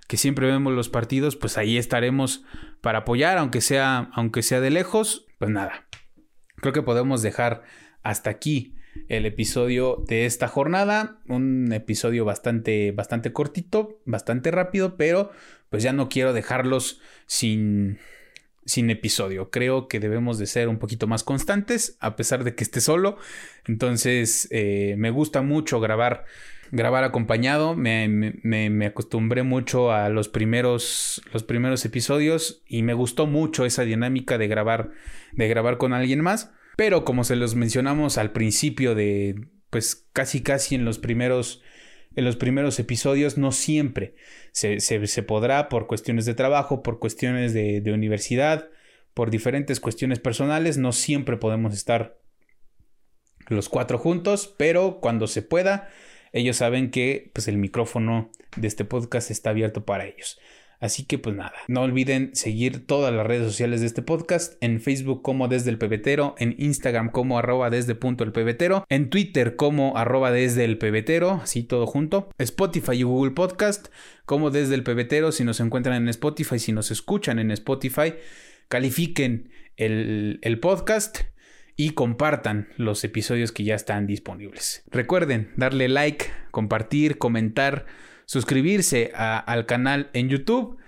que 0.08 0.16
siempre 0.16 0.46
vemos 0.46 0.72
los 0.72 0.88
partidos, 0.88 1.36
pues 1.36 1.56
ahí 1.56 1.78
estaremos 1.78 2.44
para 2.80 3.00
apoyar, 3.00 3.38
aunque 3.38 3.60
sea, 3.60 4.10
aunque 4.12 4.42
sea 4.42 4.60
de 4.60 4.70
lejos, 4.70 5.26
pues 5.38 5.50
nada. 5.50 5.86
Creo 6.56 6.72
que 6.72 6.82
podemos 6.82 7.22
dejar 7.22 7.62
hasta 8.02 8.28
aquí 8.28 8.74
el 9.08 9.26
episodio 9.26 10.02
de 10.06 10.26
esta 10.26 10.48
jornada, 10.48 11.20
un 11.28 11.72
episodio 11.72 12.24
bastante 12.24 12.92
bastante 12.92 13.32
cortito, 13.32 14.00
bastante 14.04 14.50
rápido, 14.50 14.96
pero 14.96 15.30
pues 15.70 15.82
ya 15.82 15.92
no 15.92 16.08
quiero 16.08 16.32
dejarlos 16.32 17.00
sin 17.26 17.98
sin 18.64 18.90
episodio. 18.90 19.50
Creo 19.50 19.88
que 19.88 20.00
debemos 20.00 20.38
de 20.38 20.46
ser 20.46 20.68
un 20.68 20.78
poquito 20.78 21.06
más 21.06 21.24
constantes, 21.24 21.96
a 22.00 22.14
pesar 22.16 22.44
de 22.44 22.54
que 22.54 22.62
esté 22.62 22.80
solo. 22.80 23.16
Entonces, 23.66 24.46
eh, 24.52 24.94
me 24.98 25.10
gusta 25.10 25.42
mucho 25.42 25.80
grabar 25.80 26.24
grabar 26.72 27.04
acompañado. 27.04 27.76
Me, 27.76 28.08
me, 28.08 28.86
acostumbré 28.86 29.44
mucho 29.44 29.92
a 29.92 30.08
los 30.08 30.28
primeros, 30.28 31.22
los 31.32 31.44
primeros 31.44 31.84
episodios 31.84 32.62
y 32.66 32.82
me 32.82 32.94
gustó 32.94 33.26
mucho 33.26 33.64
esa 33.64 33.84
dinámica 33.84 34.38
de 34.38 34.48
grabar, 34.48 34.90
de 35.32 35.48
grabar 35.48 35.78
con 35.78 35.92
alguien 35.92 36.20
más. 36.22 36.50
Pero 36.76 37.04
como 37.04 37.24
se 37.24 37.36
los 37.36 37.54
mencionamos 37.54 38.18
al 38.18 38.32
principio 38.32 38.94
de, 38.94 39.48
pues 39.70 40.06
casi 40.12 40.42
casi 40.42 40.74
en 40.74 40.84
los 40.84 40.98
primeros, 40.98 41.62
en 42.16 42.24
los 42.24 42.36
primeros 42.36 42.78
episodios, 42.78 43.38
no 43.38 43.52
siempre 43.52 44.14
se, 44.52 44.80
se, 44.80 45.22
podrá 45.22 45.68
por 45.68 45.86
cuestiones 45.86 46.24
de 46.24 46.34
trabajo, 46.34 46.82
por 46.82 46.98
cuestiones 46.98 47.54
de, 47.54 47.80
de 47.80 47.92
universidad, 47.92 48.70
por 49.14 49.30
diferentes 49.30 49.80
cuestiones 49.80 50.18
personales, 50.18 50.78
no 50.78 50.92
siempre 50.92 51.36
podemos 51.36 51.74
estar 51.74 52.18
los 53.48 53.68
cuatro 53.68 53.98
juntos, 53.98 54.54
pero 54.56 55.00
cuando 55.00 55.26
se 55.26 55.42
pueda, 55.42 55.88
ellos 56.32 56.56
saben 56.56 56.90
que 56.90 57.30
pues 57.34 57.48
el 57.48 57.58
micrófono 57.58 58.30
de 58.56 58.68
este 58.68 58.84
podcast 58.84 59.30
está 59.30 59.50
abierto 59.50 59.84
para 59.84 60.06
ellos. 60.06 60.38
Así 60.82 61.04
que 61.04 61.16
pues 61.16 61.36
nada, 61.36 61.52
no 61.68 61.82
olviden 61.82 62.34
seguir 62.34 62.84
todas 62.84 63.14
las 63.14 63.24
redes 63.24 63.46
sociales 63.46 63.80
de 63.80 63.86
este 63.86 64.02
podcast, 64.02 64.54
en 64.60 64.80
Facebook 64.80 65.22
como 65.22 65.46
desde 65.46 65.70
el 65.70 65.78
pebetero, 65.78 66.34
en 66.38 66.56
Instagram 66.58 67.12
como 67.12 67.38
arroba 67.38 67.70
desde 67.70 67.94
punto 67.94 68.24
el 68.24 68.32
pebetero, 68.32 68.84
en 68.88 69.08
Twitter 69.08 69.54
como 69.54 69.96
arroba 69.96 70.32
desde 70.32 70.64
el 70.64 70.78
pebetero, 70.78 71.40
así 71.40 71.62
todo 71.62 71.86
junto, 71.86 72.30
Spotify 72.36 72.94
y 72.96 73.02
Google 73.04 73.30
Podcast 73.30 73.90
como 74.24 74.50
desde 74.50 74.74
el 74.74 74.82
pebetero, 74.82 75.30
si 75.30 75.44
nos 75.44 75.60
encuentran 75.60 76.02
en 76.02 76.08
Spotify, 76.08 76.58
si 76.58 76.72
nos 76.72 76.90
escuchan 76.90 77.38
en 77.38 77.52
Spotify, 77.52 78.14
califiquen 78.66 79.52
el, 79.76 80.40
el 80.42 80.58
podcast 80.58 81.20
y 81.76 81.90
compartan 81.90 82.70
los 82.76 83.04
episodios 83.04 83.52
que 83.52 83.62
ya 83.62 83.76
están 83.76 84.08
disponibles. 84.08 84.82
Recuerden 84.90 85.52
darle 85.56 85.88
like, 85.88 86.26
compartir, 86.50 87.18
comentar, 87.18 87.86
suscribirse 88.32 89.12
al 89.14 89.66
canal 89.66 90.08
en 90.14 90.30
YouTube, 90.30 90.78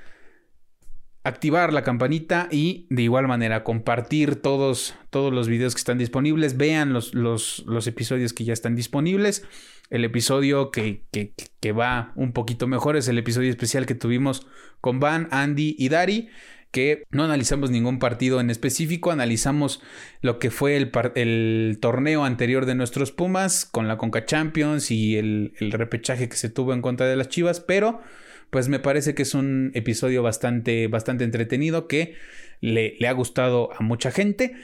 activar 1.24 1.74
la 1.74 1.82
campanita 1.82 2.48
y 2.50 2.86
de 2.88 3.02
igual 3.02 3.28
manera 3.28 3.64
compartir 3.64 4.36
todos, 4.36 4.94
todos 5.10 5.30
los 5.30 5.46
videos 5.46 5.74
que 5.74 5.80
están 5.80 5.98
disponibles. 5.98 6.56
Vean 6.56 6.94
los, 6.94 7.12
los, 7.12 7.62
los 7.66 7.86
episodios 7.86 8.32
que 8.32 8.44
ya 8.44 8.54
están 8.54 8.74
disponibles. 8.74 9.44
El 9.90 10.06
episodio 10.06 10.70
que, 10.70 11.04
que, 11.12 11.34
que 11.60 11.72
va 11.72 12.14
un 12.16 12.32
poquito 12.32 12.66
mejor 12.66 12.96
es 12.96 13.08
el 13.08 13.18
episodio 13.18 13.50
especial 13.50 13.84
que 13.84 13.94
tuvimos 13.94 14.46
con 14.80 14.98
Van, 14.98 15.28
Andy 15.30 15.76
y 15.78 15.90
Dari 15.90 16.30
que 16.74 17.04
no 17.12 17.22
analizamos 17.22 17.70
ningún 17.70 18.00
partido 18.00 18.40
en 18.40 18.50
específico, 18.50 19.12
analizamos 19.12 19.80
lo 20.22 20.40
que 20.40 20.50
fue 20.50 20.76
el, 20.76 21.78
torneo 21.80 22.24
anterior 22.24 22.66
de 22.66 22.74
nuestros 22.74 23.12
Pumas 23.12 23.64
con 23.64 23.86
la 23.86 23.96
Conca 23.96 24.24
Champions 24.24 24.90
y 24.90 25.16
el, 25.16 25.52
repechaje 25.70 26.28
que 26.28 26.36
se 26.36 26.50
tuvo 26.50 26.74
en 26.74 26.82
contra 26.82 27.06
de 27.06 27.14
las 27.14 27.28
Chivas, 27.28 27.60
pero 27.60 28.00
pues 28.50 28.68
me 28.68 28.80
parece 28.80 29.14
que 29.14 29.22
es 29.22 29.34
un 29.34 29.70
episodio 29.74 30.24
bastante, 30.24 30.88
bastante 30.88 31.22
entretenido 31.22 31.86
que 31.86 32.16
le, 32.60 32.96
le 32.98 33.06
ha 33.06 33.12
gustado 33.12 33.70
a 33.72 33.84
mucha 33.84 34.10
gente. 34.10 34.56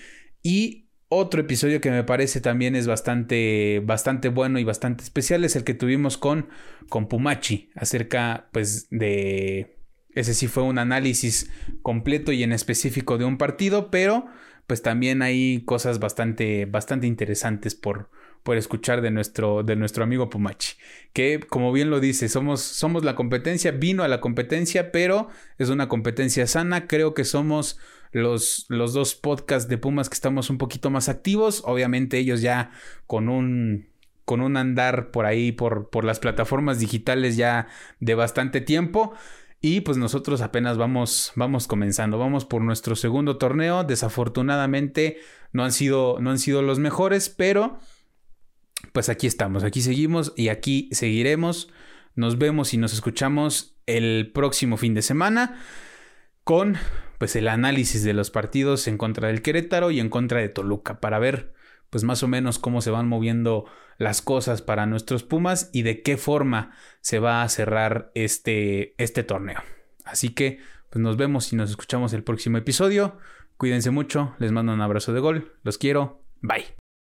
Y 0.42 0.88
otro 1.08 1.42
episodio 1.42 1.80
que 1.80 1.92
me 1.92 2.02
parece 2.02 2.40
también 2.40 2.74
es 2.74 2.88
bastante, 2.88 3.80
bastante 3.84 4.30
bueno 4.30 4.58
y 4.58 4.64
bastante 4.64 5.04
especial 5.04 5.44
es 5.44 5.54
el 5.54 5.62
que 5.62 5.74
tuvimos 5.74 6.18
con, 6.18 6.48
con 6.88 7.06
Pumachi 7.06 7.70
acerca 7.76 8.48
pues 8.52 8.88
de 8.90 9.79
ese 10.14 10.34
sí 10.34 10.46
fue 10.46 10.62
un 10.62 10.78
análisis 10.78 11.50
completo 11.82 12.32
y 12.32 12.42
en 12.42 12.52
específico 12.52 13.18
de 13.18 13.24
un 13.24 13.38
partido, 13.38 13.90
pero 13.90 14.26
pues 14.66 14.82
también 14.82 15.22
hay 15.22 15.62
cosas 15.64 15.98
bastante, 15.98 16.64
bastante 16.64 17.08
interesantes 17.08 17.74
por, 17.74 18.08
por 18.44 18.56
escuchar 18.56 19.00
de 19.00 19.10
nuestro, 19.10 19.62
de 19.62 19.74
nuestro 19.74 20.04
amigo 20.04 20.30
Pumachi. 20.30 20.76
Que, 21.12 21.40
como 21.40 21.72
bien 21.72 21.90
lo 21.90 21.98
dice, 21.98 22.28
somos, 22.28 22.60
somos 22.60 23.04
la 23.04 23.16
competencia, 23.16 23.72
vino 23.72 24.04
a 24.04 24.08
la 24.08 24.20
competencia, 24.20 24.92
pero 24.92 25.28
es 25.58 25.70
una 25.70 25.88
competencia 25.88 26.46
sana. 26.46 26.86
Creo 26.86 27.14
que 27.14 27.24
somos 27.24 27.80
los, 28.12 28.66
los 28.68 28.92
dos 28.92 29.16
podcasts 29.16 29.68
de 29.68 29.78
Pumas 29.78 30.08
que 30.08 30.14
estamos 30.14 30.50
un 30.50 30.58
poquito 30.58 30.88
más 30.88 31.08
activos. 31.08 31.62
Obviamente 31.66 32.18
ellos 32.18 32.40
ya 32.40 32.70
con 33.06 33.28
un 33.28 33.90
con 34.24 34.40
un 34.40 34.56
andar 34.56 35.10
por 35.10 35.26
ahí, 35.26 35.50
por, 35.50 35.90
por 35.90 36.04
las 36.04 36.20
plataformas 36.20 36.78
digitales 36.78 37.36
ya 37.36 37.66
de 37.98 38.14
bastante 38.14 38.60
tiempo. 38.60 39.12
Y 39.60 39.82
pues 39.82 39.98
nosotros 39.98 40.40
apenas 40.40 40.78
vamos, 40.78 41.32
vamos 41.36 41.66
comenzando, 41.66 42.18
vamos 42.18 42.46
por 42.46 42.62
nuestro 42.62 42.96
segundo 42.96 43.36
torneo. 43.36 43.84
Desafortunadamente 43.84 45.18
no 45.52 45.64
han 45.64 45.72
sido, 45.72 46.18
no 46.20 46.30
han 46.30 46.38
sido 46.38 46.62
los 46.62 46.78
mejores, 46.78 47.28
pero 47.28 47.78
pues 48.92 49.10
aquí 49.10 49.26
estamos, 49.26 49.62
aquí 49.62 49.82
seguimos 49.82 50.32
y 50.34 50.48
aquí 50.48 50.88
seguiremos. 50.92 51.68
Nos 52.14 52.38
vemos 52.38 52.72
y 52.72 52.78
nos 52.78 52.94
escuchamos 52.94 53.76
el 53.86 54.30
próximo 54.32 54.76
fin 54.78 54.94
de 54.94 55.02
semana 55.02 55.60
con 56.44 56.76
pues 57.18 57.36
el 57.36 57.48
análisis 57.48 58.02
de 58.02 58.14
los 58.14 58.30
partidos 58.30 58.88
en 58.88 58.96
contra 58.96 59.28
del 59.28 59.42
Querétaro 59.42 59.90
y 59.90 60.00
en 60.00 60.08
contra 60.08 60.40
de 60.40 60.48
Toluca 60.48 61.00
para 61.00 61.18
ver 61.18 61.52
pues 61.90 62.02
más 62.02 62.22
o 62.22 62.28
menos 62.28 62.58
cómo 62.58 62.80
se 62.80 62.90
van 62.90 63.08
moviendo 63.08 63.66
las 64.00 64.22
cosas 64.22 64.62
para 64.62 64.86
nuestros 64.86 65.22
Pumas 65.22 65.68
y 65.74 65.82
de 65.82 66.00
qué 66.02 66.16
forma 66.16 66.72
se 67.02 67.18
va 67.18 67.42
a 67.42 67.48
cerrar 67.50 68.10
este, 68.14 68.94
este 68.96 69.22
torneo. 69.24 69.60
Así 70.06 70.30
que 70.30 70.58
pues 70.88 71.02
nos 71.02 71.18
vemos 71.18 71.52
y 71.52 71.56
nos 71.56 71.68
escuchamos 71.68 72.14
el 72.14 72.24
próximo 72.24 72.56
episodio. 72.56 73.18
Cuídense 73.58 73.90
mucho, 73.90 74.34
les 74.38 74.52
mando 74.52 74.72
un 74.72 74.80
abrazo 74.80 75.12
de 75.12 75.20
gol, 75.20 75.52
los 75.62 75.76
quiero, 75.76 76.22
bye. 76.40 76.79